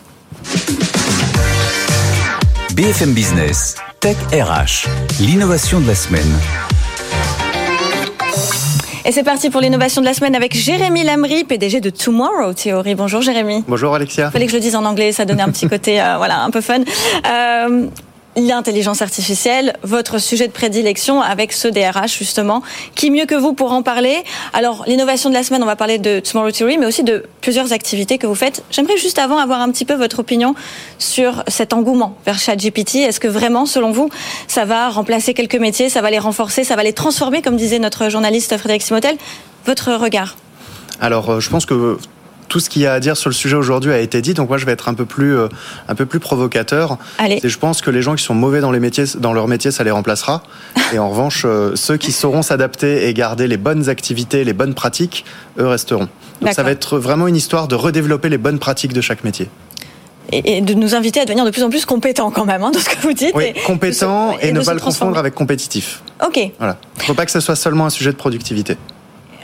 BFM 2.75 3.13
Business, 3.13 3.77
Tech 4.01 4.17
RH, 4.33 4.89
l'innovation 5.21 5.81
de 5.81 5.87
la 5.87 5.95
semaine. 5.95 6.33
Et 9.05 9.11
c'est 9.11 9.25
parti 9.25 9.51
pour 9.51 9.61
l'innovation 9.61 10.01
de 10.01 10.07
la 10.07 10.15
semaine 10.15 10.37
avec 10.37 10.55
Jérémy 10.55 11.03
Lamry, 11.03 11.45
PDG 11.45 11.81
de 11.81 11.91
Tomorrow 11.91 12.53
Theory. 12.53 12.95
Bonjour 12.95 13.21
Jérémy. 13.21 13.65
Bonjour 13.67 13.95
Alexia. 13.95 14.31
Fallait 14.31 14.47
que 14.47 14.53
je 14.53 14.57
le 14.57 14.63
dise 14.63 14.77
en 14.77 14.85
anglais, 14.85 15.11
ça 15.13 15.25
donnait 15.25 15.43
un 15.43 15.51
petit 15.51 15.69
côté 15.69 16.01
euh, 16.01 16.17
voilà, 16.19 16.43
un 16.43 16.51
peu 16.51 16.61
fun. 16.61 16.81
Euh, 17.27 17.87
l'intelligence 18.37 19.03
artificielle, 19.03 19.75
votre 19.83 20.19
sujet 20.19 20.47
de 20.47 20.53
prédilection 20.53 21.21
avec 21.21 21.53
ce 21.53 21.69
DRH 21.69 22.19
justement. 22.19 22.63
Qui 22.95 23.11
mieux 23.11 23.27
que 23.27 23.35
vous 23.35 23.53
pour 23.53 23.73
en 23.73 23.83
parler? 23.83 24.23
Alors, 24.53 24.85
l'innovation 24.87 25.29
de 25.29 25.35
la 25.35 25.43
semaine, 25.43 25.63
on 25.63 25.67
va 25.67 25.77
parler 25.77 25.99
de 25.99 26.21
Tomorrow 26.21 26.51
Theory, 26.51 26.79
mais 26.79 26.87
aussi 26.87 27.05
de 27.05 27.25
plusieurs 27.41 27.73
activités 27.73 28.19
que 28.19 28.27
vous 28.27 28.35
faites. 28.35 28.65
J'aimerais 28.71 28.97
juste 28.97 29.19
avant 29.19 29.39
avoir 29.39 29.61
un 29.61 29.71
petit 29.71 29.85
peu 29.85 29.95
votre 29.95 30.21
opinion 30.21 30.55
sur 30.99 31.45
cet 31.49 31.73
engouement 31.73 32.17
vers 32.25 32.39
ChatGPT. 32.39 32.97
Est-ce 32.97 33.21
que 33.21 33.29
vraiment, 33.29 33.67
selon 33.67 33.93
vous, 33.93 34.09
ça 34.49 34.65
va 34.65 34.89
remplacer 34.89 35.35
quelques 35.35 35.57
métiers, 35.57 35.89
ça 35.89 36.01
va 36.01 36.11
les 36.11 36.19
renforcer, 36.19 36.65
ça 36.65 36.77
va 36.77 36.83
les 36.83 36.93
transformer, 36.93 37.43
comme 37.43 37.57
disait 37.57 37.79
notre 37.79 38.09
journaliste 38.09 38.57
Frédéric 38.57 38.83
Simotel? 38.83 39.17
Votre 39.67 39.93
regard 39.95 40.37
alors, 41.01 41.41
je 41.41 41.51
pense 41.51 41.67
que 41.67 41.99
tout 42.53 42.61
ce 42.61 42.69
qu'il 42.69 42.83
y 42.83 42.87
a 42.87 42.93
à 42.93 43.01
dire 43.01 43.17
sur 43.17 43.31
le 43.31 43.35
sujet 43.35 43.57
aujourd'hui 43.57 43.93
a 43.93 43.99
été 43.99 44.21
dit. 44.21 44.35
Donc 44.35 44.51
moi, 44.51 44.59
je 44.59 44.67
vais 44.67 44.73
être 44.73 44.91
un 44.91 44.93
peu 44.93 45.07
plus, 45.07 45.39
euh, 45.39 45.49
un 45.89 45.95
peu 45.95 46.05
plus 46.05 46.21
provocateur. 46.21 46.99
Allez. 47.17 47.41
Et 47.43 47.49
je 47.49 47.59
pense 47.59 47.81
que 47.81 47.91
les 47.91 48.03
gens 48.03 48.15
qui 48.15 48.23
sont 48.23 48.35
mauvais 48.35 48.61
dans 48.61 48.71
les 48.71 48.79
métiers, 48.79 49.05
dans 49.17 49.33
leur 49.33 49.49
métier, 49.49 49.71
ça 49.71 49.85
les 49.85 49.91
remplacera. 49.91 50.43
Et 50.93 50.99
en 50.99 51.09
revanche, 51.09 51.45
euh, 51.47 51.75
ceux 51.77 51.97
qui 51.97 52.13
sauront 52.13 52.43
s'adapter 52.43 53.09
et 53.09 53.15
garder 53.15 53.49
les 53.49 53.57
bonnes 53.57 53.89
activités, 53.89 54.45
les 54.45 54.53
bonnes 54.53 54.75
pratiques, 54.75 55.25
eux 55.59 55.67
resteront. 55.67 56.09
Donc 56.43 56.53
ça 56.53 56.63
va 56.63 56.73
être 56.73 56.99
vraiment 56.99 57.27
une 57.27 57.37
histoire 57.37 57.69
de 57.69 57.75
redévelopper 57.75 58.29
les 58.29 58.37
bonnes 58.37 58.59
pratiques 58.59 58.93
de 58.93 59.01
chaque 59.01 59.25
métier 59.25 59.49
et, 60.31 60.61
de 60.61 60.75
nous 60.75 60.95
inviter 60.95 61.21
à 61.21 61.25
devenir 61.25 61.45
de 61.45 61.51
plus 61.51 61.63
en 61.63 61.71
plus 61.71 61.85
compétents 61.85 62.31
quand 62.31 62.45
même, 62.45 62.63
hein, 62.63 62.71
dans 62.71 62.79
ce 62.79 62.89
que 62.89 63.01
vous 63.01 63.13
dites. 63.13 63.33
Oui, 63.35 63.45
et 63.55 63.61
compétent 63.63 64.37
et, 64.41 64.49
et, 64.49 64.53
ne 64.53 64.61
pas 64.61 64.75
le 64.75 64.81
confondre 64.81 65.19
avec 65.19 65.35
compétitif. 65.35 66.03
Ok. 66.25 66.39
Voilà. 66.59 66.77
Il 66.97 67.01
ne 67.01 67.05
faut 67.05 67.15
pas 67.15 67.25
que 67.25 67.33
ce 67.33 67.41
soit 67.41 67.57
seulement 67.57 67.87
un 67.87 67.91
sujet 67.91 68.13
de 68.13 68.17
productivité. 68.17 68.77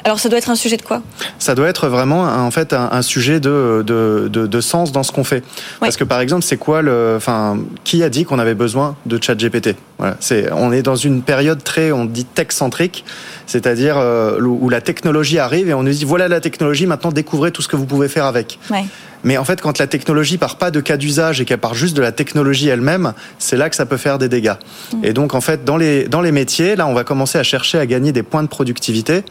Alors 0.08 0.20
ça 0.20 0.30
doit 0.30 0.38
être 0.38 0.48
un 0.48 0.54
sujet 0.54 0.78
de 0.78 0.82
quoi? 0.82 1.02
Ça 1.38 1.54
doit 1.54 1.68
être 1.68 1.88
vraiment 1.88 2.22
en 2.22 2.50
fait 2.50 2.72
un, 2.72 2.88
un 2.92 3.02
sujet 3.02 3.40
de, 3.40 3.84
de, 3.86 4.28
de, 4.32 4.46
de, 4.46 4.60
sens 4.62 4.90
dans 4.90 5.02
ce 5.02 5.12
qu'on 5.12 5.22
fait. 5.22 5.36
Ouais. 5.36 5.42
Parce 5.80 5.98
que 5.98 6.04
par 6.04 6.20
exemple, 6.20 6.44
c'est 6.44 6.56
quoi 6.56 6.80
le, 6.80 7.14
enfin, 7.14 7.58
qui 7.84 8.02
a 8.02 8.08
dit 8.08 8.24
qu'on 8.24 8.38
avait 8.38 8.54
besoin 8.54 8.96
de 9.04 9.22
ChatGPT? 9.22 9.76
Voilà, 9.98 10.16
c'est, 10.20 10.50
on 10.52 10.72
est 10.72 10.82
dans 10.82 10.96
une 10.96 11.20
période 11.20 11.62
très, 11.62 11.92
on 11.92 12.06
dit 12.06 12.24
tech 12.24 12.52
centrique, 12.52 13.04
c'est-à-dire 13.46 13.98
euh, 13.98 14.40
où 14.40 14.70
la 14.70 14.80
technologie 14.80 15.38
arrive 15.38 15.68
et 15.68 15.74
on 15.74 15.82
nous 15.82 15.92
dit 15.92 16.06
voilà 16.06 16.26
la 16.26 16.40
technologie, 16.40 16.86
maintenant 16.86 17.12
découvrez 17.12 17.52
tout 17.52 17.60
ce 17.60 17.68
que 17.68 17.76
vous 17.76 17.86
pouvez 17.86 18.08
faire 18.08 18.24
avec. 18.24 18.58
Ouais. 18.70 18.84
Mais 19.24 19.36
en 19.36 19.44
fait, 19.44 19.60
quand 19.60 19.78
la 19.78 19.86
technologie 19.86 20.38
part 20.38 20.56
pas 20.56 20.70
de 20.70 20.80
cas 20.80 20.96
d'usage 20.96 21.40
et 21.40 21.44
qu'elle 21.44 21.58
part 21.58 21.74
juste 21.74 21.96
de 21.96 22.02
la 22.02 22.12
technologie 22.12 22.68
elle-même, 22.68 23.12
c'est 23.38 23.56
là 23.56 23.68
que 23.68 23.76
ça 23.76 23.84
peut 23.84 23.96
faire 23.96 24.18
des 24.18 24.28
dégâts. 24.28 24.54
Mmh. 24.92 25.04
Et 25.04 25.12
donc, 25.12 25.34
en 25.34 25.40
fait, 25.40 25.64
dans 25.64 25.76
les, 25.76 26.04
dans 26.04 26.20
les 26.20 26.32
métiers, 26.32 26.76
là, 26.76 26.86
on 26.86 26.94
va 26.94 27.04
commencer 27.04 27.38
à 27.38 27.42
chercher 27.42 27.78
à 27.78 27.86
gagner 27.86 28.12
des 28.12 28.22
points 28.22 28.42
de 28.42 28.48
productivité. 28.48 29.24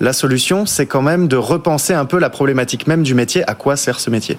La 0.00 0.14
solution, 0.14 0.64
c'est 0.64 0.86
quand 0.86 1.02
même 1.02 1.28
de 1.28 1.36
repenser 1.36 1.92
un 1.92 2.06
peu 2.06 2.18
la 2.18 2.30
problématique 2.30 2.86
même 2.86 3.02
du 3.02 3.14
métier. 3.14 3.48
À 3.48 3.54
quoi 3.54 3.76
sert 3.76 4.00
ce 4.00 4.08
métier? 4.08 4.38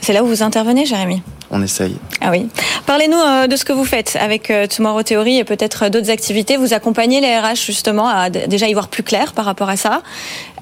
C'est 0.00 0.12
là 0.12 0.24
où 0.24 0.26
vous 0.26 0.42
intervenez, 0.42 0.86
Jérémy? 0.86 1.22
On 1.50 1.62
essaye. 1.62 1.96
Ah 2.20 2.30
oui. 2.30 2.48
Parlez-nous 2.86 3.18
euh, 3.18 3.46
de 3.46 3.56
ce 3.56 3.64
que 3.64 3.72
vous 3.72 3.84
faites 3.84 4.16
avec 4.20 4.50
euh, 4.50 4.66
Tomorrow 4.66 5.02
Theory 5.02 5.38
et 5.38 5.44
peut-être 5.44 5.84
euh, 5.84 5.88
d'autres 5.90 6.10
activités. 6.10 6.56
Vous 6.56 6.72
accompagnez 6.72 7.20
les 7.20 7.38
RH 7.38 7.66
justement 7.66 8.08
à 8.08 8.30
déjà 8.30 8.68
y 8.68 8.72
voir 8.72 8.88
plus 8.88 9.02
clair 9.02 9.32
par 9.32 9.44
rapport 9.44 9.68
à 9.68 9.76
ça. 9.76 10.02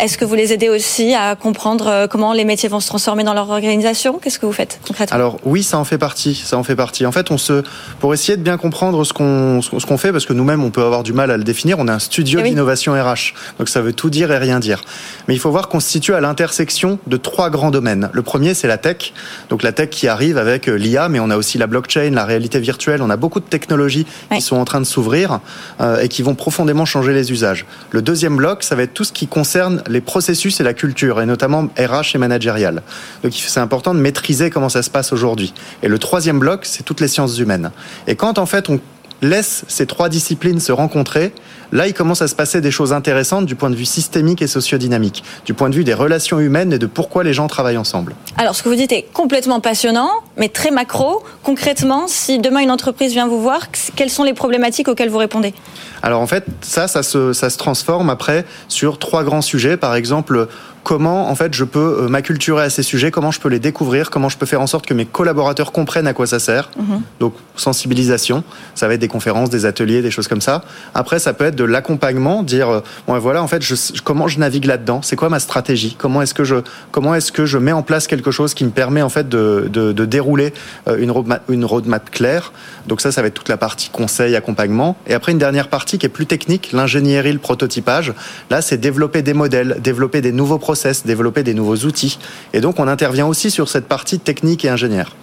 Est-ce 0.01 0.19
que 0.19 0.25
vous 0.25 0.35
les 0.35 0.53
aidez 0.53 0.69
aussi 0.69 1.15
à 1.15 1.37
comprendre 1.37 2.07
comment 2.11 2.33
les 2.33 2.45
métiers 2.45 2.69
vont 2.69 2.81
se 2.81 2.89
transformer 2.89 3.25
dans 3.25 3.35
leur 3.35 3.49
organisation? 3.51 4.19
Qu'est-ce 4.19 4.39
que 4.39 4.47
vous 4.47 4.53
faites 4.53 4.81
concrètement? 4.87 5.15
Alors 5.15 5.39
oui, 5.45 5.63
ça 5.63 5.79
en 5.79 5.85
fait 5.85 5.99
partie. 5.99 6.35
Ça 6.35 6.57
en 6.59 6.65
fait 6.65 6.75
partie. 6.75 7.07
En 7.07 7.13
fait, 7.13 7.31
on 7.31 7.39
se 7.39 7.63
pour 8.01 8.13
essayer 8.13 8.37
de 8.37 8.43
bien 8.43 8.57
comprendre 8.57 9.05
ce 9.05 9.13
qu'on 9.13 9.63
ce 9.63 9.87
qu'on 9.87 9.99
fait 9.99 10.11
parce 10.11 10.27
que 10.27 10.33
nous-mêmes 10.33 10.65
on 10.65 10.71
peut 10.71 10.83
avoir 10.83 11.03
du 11.03 11.13
mal 11.13 11.31
à 11.31 11.37
le 11.37 11.45
définir. 11.45 11.79
On 11.79 11.87
est 11.87 11.93
un 11.93 11.99
studio 11.99 12.41
eh 12.43 12.49
d'innovation 12.49 12.93
RH, 12.93 13.35
donc 13.59 13.69
ça 13.69 13.81
veut 13.83 13.93
tout 13.93 14.11
dire 14.11 14.33
et 14.33 14.39
rien 14.39 14.59
dire. 14.59 14.83
Mais 15.29 15.35
il 15.35 15.41
faut 15.41 15.51
voir 15.51 15.69
qu'on 15.69 15.81
se 15.81 15.89
situe 15.89 16.15
à 16.15 16.21
l'intersection 16.21 16.99
de 17.07 17.17
trois 17.17 17.51
grands 17.51 17.71
domaines. 17.71 18.11
Le 18.13 18.23
premier, 18.23 18.55
c'est 18.55 18.69
la 18.69 18.79
tech. 18.79 19.13
Donc 19.49 19.63
la 19.63 19.73
tech 19.73 19.91
qui 19.91 20.09
arrive 20.09 20.39
avec 20.39 20.67
l'IA, 20.75 21.09
mais 21.09 21.21
on 21.21 21.31
a 21.31 21.37
aussi 21.37 21.59
la 21.59 21.67
blockchain, 21.67 22.11
la 22.11 22.25
réalité 22.25 22.61
virtuelle. 22.61 23.03
On 23.03 23.11
a 23.11 23.17
beaucoup 23.17 23.41
de 23.41 23.45
technologies 23.45 24.07
qui 24.33 24.41
sont 24.41 24.57
en 24.57 24.65
train 24.65 24.81
de 24.81 24.87
s'ouvrir 24.87 25.41
euh, 25.81 26.01
et 26.01 26.09
qui 26.09 26.23
vont 26.23 26.35
profondément 26.35 26.85
changer 26.85 27.13
les 27.13 27.33
usages. 27.33 27.67
Le 27.91 28.03
deuxième 28.03 28.37
bloc, 28.37 28.63
ça 28.63 28.75
va 28.75 28.83
être 28.83 28.95
tout 28.95 29.05
ce 29.05 29.13
qui 29.13 29.27
concerne 29.27 29.83
les 29.89 30.01
processus 30.01 30.61
et 30.61 30.63
la 30.63 30.75
culture, 30.75 31.21
et 31.21 31.27
notamment 31.27 31.69
RH 31.79 32.15
et 32.15 32.19
managérial. 32.19 32.83
Donc 33.23 33.33
c'est 33.35 33.61
important 33.61 33.95
de 33.95 34.01
maîtriser 34.01 34.51
comment 34.51 34.69
ça 34.69 34.83
se 34.83 34.91
passe 34.91 35.13
aujourd'hui. 35.13 35.55
Et 35.83 35.89
le 35.89 35.99
troisième 35.99 36.39
bloc, 36.39 36.65
c'est 36.65 36.83
toutes 36.83 37.01
les 37.01 37.09
sciences 37.09 37.39
humaines. 37.39 37.71
Et 38.07 38.17
quand 38.17 38.39
en 38.39 38.47
fait 38.47 38.69
on 38.69 38.81
laisse 39.29 39.65
ces 39.69 39.87
trois 39.87 40.09
disciplines 40.09 40.61
se 40.61 40.73
rencontrer, 40.73 41.33
là, 41.73 41.87
il 41.87 41.95
commence 41.95 42.23
à 42.23 42.29
se 42.29 42.35
passer 42.35 42.61
des 42.61 42.71
choses 42.71 42.93
intéressantes 42.93 43.47
du 43.47 43.55
point 43.55 43.71
de 43.71 43.75
vue 43.75 43.85
systémique 43.85 44.43
et 44.43 44.47
sociodynamique, 44.47 45.25
du 45.45 45.55
point 45.55 45.71
de 45.71 45.75
vue 45.75 45.85
des 45.85 45.95
relations 45.95 46.39
humaines 46.41 46.73
et 46.73 46.79
de 46.79 46.87
pourquoi 46.87 47.25
les 47.25 47.33
gens 47.33 47.47
travaillent 47.49 47.79
ensemble. 47.79 48.15
Alors, 48.37 48.55
ce 48.55 48.63
que 48.63 48.69
vous 48.69 48.75
dites 48.75 48.93
est 48.93 49.07
complètement 49.13 49.61
passionnant, 49.61 50.11
mais 50.37 50.49
très 50.49 50.71
macro. 50.71 51.25
Concrètement, 51.43 52.05
si 52.07 52.39
demain 52.39 52.61
une 52.61 52.71
entreprise 52.71 53.13
vient 53.13 53.27
vous 53.27 53.41
voir, 53.41 53.63
quelles 53.97 54.11
sont 54.11 54.25
les 54.25 54.35
problématiques 54.35 54.89
auxquelles 54.89 55.11
vous 55.11 55.19
répondez? 55.19 55.55
Alors, 56.03 56.21
en 56.21 56.27
fait, 56.27 56.45
ça, 56.61 56.87
ça 56.87 57.03
se, 57.03 57.33
ça 57.33 57.51
se 57.51 57.59
transforme 57.59 58.11
après 58.11 58.45
sur 58.69 58.99
trois 58.99 59.25
grands 59.25 59.43
sujets. 59.43 59.77
Par 59.77 59.95
exemple, 59.95 60.49
comment 60.85 61.29
en 61.29 61.35
fait 61.35 61.53
je 61.55 61.65
peux 61.65 62.03
euh, 62.03 62.09
m'acculturer 62.09 62.63
à 62.63 62.71
ces 62.71 62.83
sujets, 62.83 63.11
comment 63.11 63.31
je 63.31 63.41
peux 63.41 63.49
les 63.49 63.59
découvrir, 63.59 64.11
comment 64.11 64.29
je 64.29 64.39
peux 64.39 64.47
faire 64.47 64.61
en 64.61 64.67
sorte 64.67 64.87
que 64.87 64.95
mes 64.95 65.07
collaborateurs 65.07 65.73
comprennent 65.73 66.07
à 66.07 66.13
quoi 66.13 66.27
ça 66.27 66.39
sert. 66.39 66.71
Mhm. 66.77 67.01
Donc 67.19 67.35
sensibilisation, 67.57 68.45
ça 68.75 68.87
va 68.87 68.95
être 68.95 69.01
des 69.01 69.09
conférences, 69.09 69.51
des 69.51 69.67
ateliers, 69.67 70.03
des 70.03 70.11
choses 70.11 70.29
comme 70.29 70.43
ça. 70.43 70.63
Après, 70.95 71.19
ça 71.19 71.33
peut 71.33 71.47
être 71.47 71.57
de 71.57 71.65
l'accompagnement, 71.65 72.43
dire 72.43 72.69
euh, 72.69 72.81
bon 73.09 73.19
voilà 73.19 73.43
en 73.43 73.49
fait 73.49 73.63
je, 73.63 73.75
comment 74.05 74.29
je 74.29 74.39
navigue 74.39 74.67
là-dedans, 74.67 75.01
c'est 75.03 75.17
quoi 75.17 75.31
ma 75.31 75.41
stratégie, 75.41 75.97
comment 75.99 76.23
est-ce 76.23 76.35
que 76.35 76.45
je 76.45 76.57
comment 76.93 77.15
est-ce 77.15 77.33
que 77.33 77.47
je 77.47 77.59
mets 77.59 77.73
en 77.73 77.83
place 77.83 78.07
quelque 78.07 78.31
chose 78.31 78.55
qui 78.55 78.65
me 78.65 78.71
permet 78.71 79.03
en 79.03 79.09
fait 79.09 79.29
de, 79.29 79.69
de, 79.73 79.93
de 79.93 80.05
dérouler 80.05 80.53
euh, 80.87 80.99
une 80.99 81.11
roadmap, 81.11 81.43
une 81.49 81.65
roadmap 81.65 82.11
claire. 82.11 82.53
Donc 82.87 83.01
ça, 83.01 83.11
ça 83.11 83.23
va 83.23 83.29
être 83.29 83.35
toute 83.35 83.49
la 83.49 83.57
partie 83.57 83.89
conseil, 83.89 84.37
accompagnement. 84.37 84.97
Et 85.07 85.15
après 85.15 85.33
une 85.33 85.39
dernière 85.39 85.69
partie 85.69 85.97
qui 85.97 86.05
est 86.05 86.11
plus 86.11 86.27
technique, 86.27 86.73
l'ingénierie, 86.73 87.33
le 87.33 87.39
prototypage. 87.39 88.13
Là, 88.51 88.61
c'est 88.61 88.77
développer 88.77 89.23
des 89.23 89.33
modèles, 89.33 89.79
développer 89.83 90.21
des 90.21 90.33
nouveaux 90.33 90.59
processus 90.59 90.74
développer 91.07 91.43
des 91.43 91.55
nouveaux 91.55 91.77
outils. 91.77 92.19
Et 92.53 92.61
donc 92.61 92.79
on 92.79 92.89
intervient 92.89 93.27
aussi 93.27 93.51
sur 93.51 93.69
cette 93.69 93.87
partie 93.87 94.19
technique 94.19 94.65
et 94.65 94.69
ingénieur. 94.69 95.15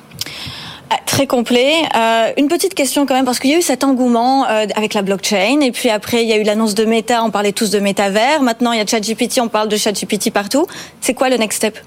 Ah, 0.89 0.99
très 1.05 1.25
complet. 1.25 1.71
Euh, 1.95 2.31
une 2.37 2.49
petite 2.49 2.73
question 2.73 3.05
quand 3.05 3.13
même, 3.13 3.23
parce 3.23 3.39
qu'il 3.39 3.49
y 3.49 3.53
a 3.53 3.57
eu 3.57 3.61
cet 3.61 3.85
engouement 3.85 4.45
euh, 4.47 4.65
avec 4.75 4.93
la 4.93 5.01
blockchain, 5.01 5.61
et 5.61 5.71
puis 5.71 5.89
après 5.89 6.23
il 6.23 6.29
y 6.29 6.33
a 6.33 6.37
eu 6.37 6.43
l'annonce 6.43 6.75
de 6.75 6.83
Meta, 6.83 7.23
on 7.23 7.31
parlait 7.31 7.53
tous 7.53 7.69
de 7.69 7.79
métavers. 7.79 8.41
Maintenant 8.41 8.73
il 8.73 8.79
y 8.79 8.81
a 8.81 8.85
ChatGPT, 8.85 9.39
on 9.39 9.47
parle 9.47 9.69
de 9.69 9.77
ChatGPT 9.77 10.31
partout. 10.31 10.67
C'est 10.99 11.13
quoi 11.13 11.29
le 11.29 11.37
next 11.37 11.57
step? 11.57 11.77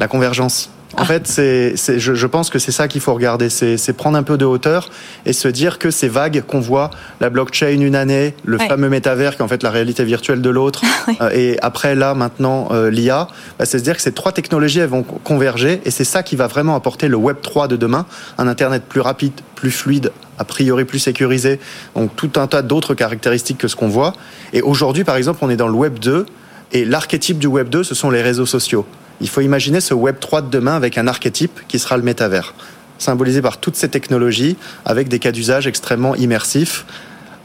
La 0.00 0.08
convergence. 0.08 0.70
En 0.96 1.04
fait, 1.04 1.26
c'est, 1.26 1.76
je, 1.76 2.14
je, 2.14 2.26
pense 2.26 2.48
que 2.48 2.58
c'est 2.58 2.72
ça 2.72 2.88
qu'il 2.88 3.00
faut 3.00 3.12
regarder, 3.12 3.50
c'est, 3.50 3.92
prendre 3.92 4.16
un 4.16 4.22
peu 4.22 4.38
de 4.38 4.44
hauteur 4.44 4.88
et 5.26 5.32
se 5.32 5.48
dire 5.48 5.78
que 5.78 5.90
ces 5.90 6.08
vagues 6.08 6.42
qu'on 6.46 6.60
voit, 6.60 6.90
la 7.20 7.30
blockchain 7.30 7.80
une 7.80 7.94
année, 7.94 8.34
le 8.44 8.58
fameux 8.58 8.88
métavers 8.88 9.36
qui 9.36 9.42
est 9.42 9.44
en 9.44 9.48
fait 9.48 9.62
la 9.62 9.70
réalité 9.70 10.04
virtuelle 10.04 10.40
de 10.40 10.50
l'autre, 10.50 10.82
euh, 11.20 11.30
et 11.32 11.58
après 11.60 11.94
là 11.94 12.14
maintenant 12.14 12.68
euh, 12.72 12.90
l'IA, 12.90 13.28
bah, 13.58 13.66
c'est 13.66 13.78
se 13.78 13.84
dire 13.84 13.96
que 13.96 14.02
ces 14.02 14.12
trois 14.12 14.32
technologies 14.32 14.80
elles 14.80 14.88
vont 14.88 15.02
converger 15.02 15.80
et 15.84 15.90
c'est 15.90 16.04
ça 16.04 16.22
qui 16.22 16.36
va 16.36 16.46
vraiment 16.46 16.74
apporter 16.74 17.08
le 17.08 17.16
Web 17.16 17.36
3 17.42 17.68
de 17.68 17.76
demain, 17.76 18.06
un 18.38 18.48
Internet 18.48 18.84
plus 18.88 19.00
rapide, 19.00 19.32
plus 19.54 19.70
fluide, 19.70 20.10
a 20.38 20.44
priori 20.44 20.84
plus 20.84 20.98
sécurisé, 20.98 21.60
donc 21.94 22.16
tout 22.16 22.32
un 22.36 22.46
tas 22.46 22.62
d'autres 22.62 22.94
caractéristiques 22.94 23.58
que 23.58 23.68
ce 23.68 23.76
qu'on 23.76 23.88
voit. 23.88 24.14
Et 24.52 24.62
aujourd'hui, 24.62 25.04
par 25.04 25.16
exemple, 25.16 25.40
on 25.42 25.50
est 25.50 25.56
dans 25.56 25.68
le 25.68 25.74
Web 25.74 25.98
2 25.98 26.26
et 26.72 26.84
l'archétype 26.84 27.38
du 27.38 27.46
Web 27.46 27.68
2, 27.68 27.84
ce 27.84 27.94
sont 27.94 28.10
les 28.10 28.22
réseaux 28.22 28.46
sociaux. 28.46 28.86
Il 29.20 29.28
faut 29.28 29.40
imaginer 29.40 29.80
ce 29.80 29.94
Web 29.94 30.16
3 30.20 30.42
de 30.42 30.50
demain 30.50 30.76
avec 30.76 30.98
un 30.98 31.06
archétype 31.06 31.60
qui 31.68 31.78
sera 31.78 31.96
le 31.96 32.02
métavers, 32.02 32.54
symbolisé 32.98 33.42
par 33.42 33.58
toutes 33.58 33.76
ces 33.76 33.88
technologies, 33.88 34.56
avec 34.84 35.08
des 35.08 35.18
cas 35.18 35.32
d'usage 35.32 35.66
extrêmement 35.66 36.14
immersifs, 36.14 36.86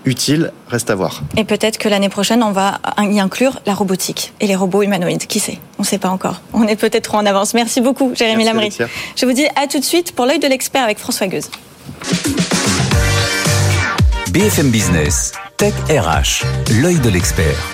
utiles, 0.06 0.52
reste 0.68 0.90
à 0.90 0.96
voir. 0.96 1.22
Et 1.38 1.46
peut-être 1.46 1.78
que 1.78 1.90
l'année 1.90 2.10
prochaine, 2.10 2.44
on 2.44 2.52
va 2.52 2.80
y 3.00 3.20
inclure 3.20 3.62
la 3.66 3.74
robotique 3.74 4.34
et 4.40 4.48
les 4.48 4.56
robots 4.56 4.84
humanoïdes. 4.84 5.26
Qui 5.28 5.40
sait? 5.40 5.60
On 5.80 5.84
ne 5.84 5.88
sait 5.88 5.98
pas 5.98 6.10
encore. 6.10 6.42
On 6.52 6.68
est 6.68 6.76
peut-être 6.76 7.06
trop 7.06 7.18
en 7.18 7.26
avance. 7.26 7.54
Merci 7.54 7.82
beaucoup, 7.82 8.14
Jérémy 8.14 8.46
Lamry. 8.46 8.70
Je 9.16 9.26
vous 9.26 9.34
dis 9.34 9.46
à 9.56 9.68
tout 9.68 9.80
de 9.80 9.86
suite 9.86 10.14
pour 10.14 10.26
l'œil 10.26 10.40
de 10.40 10.48
l'expert 10.48 10.84
avec 10.84 11.00
François 11.00 11.28
Gueuse. 11.28 11.50
BFM 14.32 14.72
Business, 14.72 15.32
Tech 15.58 15.74
RH, 15.90 16.44
l'œil 16.82 17.00
de 17.00 17.10
l'expert. 17.10 17.72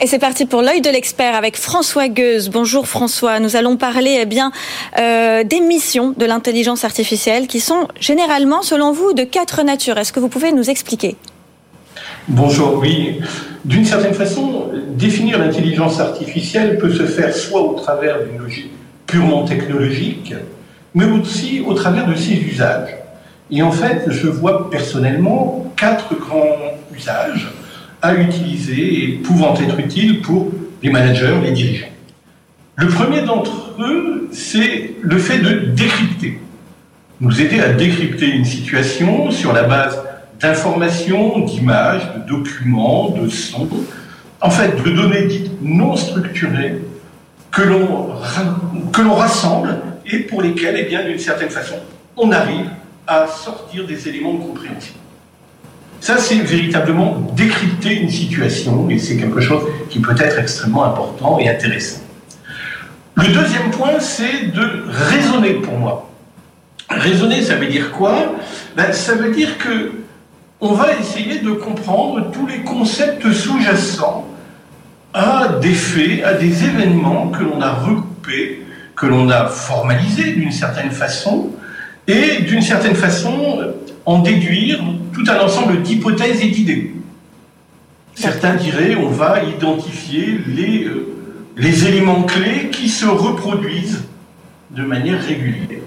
Et 0.00 0.06
c'est 0.06 0.20
parti 0.20 0.46
pour 0.46 0.62
l'œil 0.62 0.80
de 0.80 0.90
l'expert 0.90 1.34
avec 1.34 1.56
François 1.56 2.08
Gueuse. 2.08 2.50
Bonjour 2.50 2.86
François. 2.86 3.40
Nous 3.40 3.56
allons 3.56 3.76
parler 3.76 4.18
eh 4.20 4.26
bien 4.26 4.52
euh, 4.96 5.42
des 5.42 5.58
missions 5.58 6.14
de 6.16 6.24
l'intelligence 6.24 6.84
artificielle 6.84 7.48
qui 7.48 7.58
sont 7.58 7.88
généralement, 7.98 8.62
selon 8.62 8.92
vous, 8.92 9.12
de 9.12 9.24
quatre 9.24 9.64
natures. 9.64 9.98
Est-ce 9.98 10.12
que 10.12 10.20
vous 10.20 10.28
pouvez 10.28 10.52
nous 10.52 10.70
expliquer? 10.70 11.16
Bonjour. 12.28 12.78
Oui, 12.80 13.18
d'une 13.64 13.84
certaine 13.84 14.14
façon, 14.14 14.70
définir 14.90 15.40
l'intelligence 15.40 15.98
artificielle 15.98 16.78
peut 16.78 16.92
se 16.92 17.04
faire 17.04 17.34
soit 17.34 17.62
au 17.62 17.74
travers 17.74 18.22
d'une 18.22 18.38
logique 18.38 18.70
purement 19.04 19.44
technologique, 19.46 20.32
mais 20.94 21.06
aussi 21.06 21.64
au 21.66 21.74
travers 21.74 22.06
de 22.06 22.14
ses 22.14 22.34
usages. 22.34 22.94
Et 23.50 23.62
en 23.62 23.72
fait, 23.72 24.04
je 24.06 24.28
vois 24.28 24.70
personnellement 24.70 25.72
quatre 25.76 26.14
grands 26.14 26.56
usages 26.94 27.48
à 28.02 28.14
utiliser 28.14 29.04
et 29.04 29.08
pouvant 29.16 29.54
être 29.54 29.78
utiles 29.78 30.20
pour 30.20 30.50
les 30.82 30.90
managers, 30.90 31.36
les 31.42 31.50
dirigeants. 31.52 31.86
Le 32.76 32.86
premier 32.86 33.22
d'entre 33.22 33.74
eux, 33.80 34.28
c'est 34.32 34.94
le 35.00 35.18
fait 35.18 35.38
de 35.38 35.66
décrypter. 35.72 36.38
Nous 37.20 37.40
aider 37.40 37.60
à 37.60 37.72
décrypter 37.72 38.28
une 38.28 38.44
situation 38.44 39.30
sur 39.32 39.52
la 39.52 39.64
base 39.64 40.00
d'informations, 40.40 41.40
d'images, 41.40 42.08
de 42.14 42.28
documents, 42.28 43.10
de 43.10 43.28
sons, 43.28 43.68
en 44.40 44.50
fait 44.50 44.80
de 44.82 44.90
données 44.90 45.26
dites 45.26 45.50
non 45.60 45.96
structurées 45.96 46.80
que 47.50 47.62
l'on 47.62 49.14
rassemble 49.14 49.78
et 50.06 50.20
pour 50.20 50.42
lesquelles, 50.42 50.76
eh 50.78 50.84
bien, 50.84 51.04
d'une 51.04 51.18
certaine 51.18 51.50
façon, 51.50 51.74
on 52.16 52.30
arrive 52.30 52.70
à 53.06 53.26
sortir 53.26 53.86
des 53.86 54.08
éléments 54.08 54.34
de 54.34 54.44
compréhension. 54.44 54.94
Ça, 56.00 56.16
c'est 56.18 56.36
véritablement 56.36 57.16
décrypter 57.34 57.94
une 58.00 58.10
situation 58.10 58.88
et 58.88 58.98
c'est 58.98 59.16
quelque 59.16 59.40
chose 59.40 59.62
qui 59.90 59.98
peut 59.98 60.14
être 60.18 60.38
extrêmement 60.38 60.84
important 60.84 61.38
et 61.38 61.48
intéressant. 61.48 62.00
Le 63.16 63.28
deuxième 63.28 63.70
point, 63.72 63.98
c'est 63.98 64.52
de 64.52 64.84
raisonner 64.88 65.54
pour 65.54 65.76
moi. 65.76 66.10
Raisonner, 66.88 67.42
ça 67.42 67.56
veut 67.56 67.66
dire 67.66 67.90
quoi? 67.90 68.36
Ben, 68.76 68.92
Ça 68.92 69.14
veut 69.14 69.34
dire 69.34 69.58
que 69.58 69.92
on 70.60 70.72
va 70.72 70.88
essayer 70.98 71.38
de 71.38 71.50
comprendre 71.50 72.30
tous 72.32 72.46
les 72.46 72.62
concepts 72.62 73.30
sous-jacents 73.32 74.26
à 75.14 75.48
des 75.60 75.74
faits, 75.74 76.24
à 76.24 76.34
des 76.34 76.64
événements 76.64 77.28
que 77.28 77.44
l'on 77.44 77.60
a 77.60 77.72
recoupés, 77.72 78.62
que 78.96 79.06
l'on 79.06 79.30
a 79.30 79.46
formalisés 79.46 80.32
d'une 80.32 80.50
certaine 80.50 80.90
façon, 80.90 81.50
et 82.08 82.42
d'une 82.42 82.62
certaine 82.62 82.96
façon 82.96 83.60
en 84.08 84.20
déduire 84.20 84.82
tout 85.12 85.24
un 85.28 85.38
ensemble 85.38 85.82
d'hypothèses 85.82 86.40
et 86.40 86.48
d'idées. 86.48 86.94
Certains 88.14 88.54
diraient 88.54 88.96
on 88.96 89.10
va 89.10 89.44
identifier 89.44 90.40
les, 90.46 90.84
euh, 90.84 91.14
les 91.58 91.86
éléments 91.86 92.22
clés 92.22 92.70
qui 92.72 92.88
se 92.88 93.04
reproduisent 93.04 94.04
de 94.70 94.82
manière 94.82 95.20
régulière. 95.20 95.82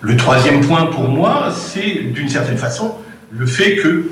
Le 0.00 0.16
troisième 0.16 0.60
point 0.60 0.86
pour 0.86 1.08
moi, 1.08 1.52
c'est 1.54 2.10
d'une 2.12 2.28
certaine 2.28 2.58
façon 2.58 2.96
le 3.30 3.46
fait 3.46 3.76
que 3.76 4.10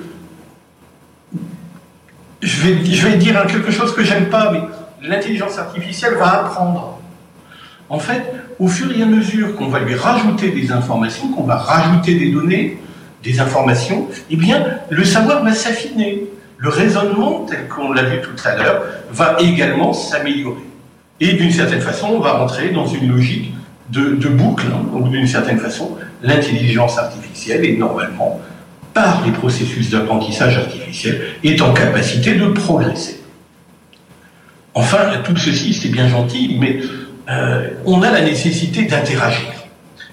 je 2.40 2.60
vais, 2.60 2.84
je 2.84 3.06
vais 3.08 3.16
dire 3.16 3.44
quelque 3.48 3.72
chose 3.72 3.92
que 3.96 4.04
j'aime 4.04 4.26
pas, 4.26 4.52
mais 4.52 4.60
l'intelligence 5.08 5.58
artificielle 5.58 6.14
va 6.14 6.44
apprendre. 6.44 7.00
En 7.88 7.98
fait, 7.98 8.32
au 8.58 8.68
fur 8.68 8.96
et 8.96 9.02
à 9.02 9.06
mesure 9.06 9.56
qu'on 9.56 9.68
va 9.68 9.80
lui 9.80 9.94
rajouter 9.94 10.50
des 10.50 10.70
informations, 10.70 11.28
qu'on 11.28 11.44
va 11.44 11.56
rajouter 11.56 12.14
des 12.14 12.30
données, 12.30 12.78
des 13.22 13.40
informations, 13.40 14.08
eh 14.30 14.36
bien, 14.36 14.64
le 14.90 15.04
savoir 15.04 15.42
va 15.42 15.54
s'affiner. 15.54 16.24
Le 16.58 16.68
raisonnement, 16.68 17.46
tel 17.48 17.68
qu'on 17.68 17.92
l'a 17.92 18.04
vu 18.04 18.20
tout 18.20 18.36
à 18.44 18.56
l'heure, 18.56 18.82
va 19.12 19.36
également 19.40 19.92
s'améliorer. 19.92 20.62
Et 21.20 21.32
d'une 21.34 21.50
certaine 21.50 21.80
façon, 21.80 22.08
on 22.14 22.20
va 22.20 22.32
rentrer 22.32 22.70
dans 22.70 22.86
une 22.86 23.10
logique 23.10 23.52
de, 23.90 24.28
boucle, 24.28 24.66
hein. 24.72 24.84
donc 24.92 25.10
d'une 25.10 25.26
certaine 25.26 25.58
façon, 25.58 25.96
l'intelligence 26.22 26.98
artificielle 26.98 27.64
est 27.64 27.76
normalement, 27.76 28.40
par 28.92 29.24
les 29.24 29.32
processus 29.32 29.90
d'apprentissage 29.90 30.56
artificiel, 30.56 31.20
est 31.42 31.60
en 31.60 31.72
capacité 31.72 32.34
de 32.34 32.46
progresser. 32.46 33.20
Enfin, 34.74 34.98
tout 35.22 35.36
ceci, 35.36 35.72
c'est 35.72 35.88
bien 35.88 36.08
gentil, 36.08 36.56
mais 36.58 36.80
euh, 37.28 37.70
on 37.84 38.02
a 38.02 38.10
la 38.10 38.22
nécessité 38.22 38.84
d'interagir. 38.84 39.52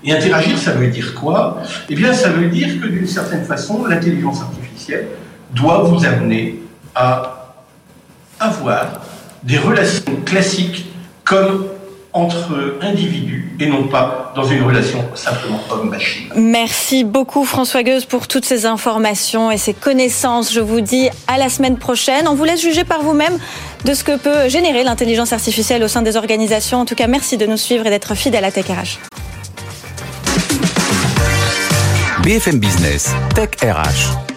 Et 0.04 0.12
interagir, 0.12 0.58
ça 0.58 0.72
veut 0.72 0.88
dire 0.88 1.14
quoi? 1.14 1.62
Eh 1.90 1.96
bien, 1.96 2.14
ça 2.14 2.30
veut 2.30 2.48
dire 2.48 2.82
que 2.82 2.88
d'une 2.88 3.08
certaine 3.08 3.46
façon, 3.46 3.86
l'intelligence 3.86 4.42
artificielle 4.42 5.08
doit 5.54 5.84
vous 5.84 6.06
amener 6.06 6.60
à 6.96 7.54
avoir 8.40 9.02
des 9.44 9.58
relations 9.58 10.16
classiques 10.26 10.86
comme 11.24 11.68
entre 12.14 12.78
individus 12.82 13.56
et 13.60 13.68
non 13.68 13.88
pas 13.88 14.34
dans 14.36 14.44
une 14.44 14.64
relation 14.64 15.00
simplement 15.16 15.62
homme-machine. 15.70 16.30
Merci 16.36 17.06
beaucoup 17.06 17.46
François 17.46 17.84
Gueuse 17.84 18.04
pour 18.06 18.28
toutes 18.28 18.44
ces 18.44 18.66
informations 18.66 19.50
et 19.50 19.58
ces 19.58 19.74
connaissances. 19.74 20.52
Je 20.52 20.60
vous 20.60 20.82
dis 20.82 21.10
à 21.28 21.38
la 21.38 21.48
semaine 21.48 21.78
prochaine. 21.78 22.28
On 22.28 22.36
vous 22.36 22.44
laisse 22.44 22.62
juger 22.62 22.84
par 22.84 23.02
vous-même 23.02 23.38
de 23.86 23.94
ce 23.94 24.04
que 24.04 24.18
peut 24.18 24.50
générer 24.50 24.84
l'intelligence 24.84 25.34
artificielle 25.34 25.84
au 25.84 25.88
sein 25.88 26.02
des 26.02 26.16
organisations. 26.16 26.80
En 26.80 26.86
tout 26.86 26.96
cas, 26.96 27.08
merci 27.08 27.38
de 27.38 27.46
nous 27.46 27.58
suivre 27.58 27.86
et 27.86 27.90
d'être 27.90 28.16
fidèle 28.16 28.46
à 28.46 28.52
Tech 28.52 28.66
RH. 28.68 29.00
BFM 32.24 32.60
Business, 32.60 33.10
Tech 33.36 33.50
RH. 33.64 34.31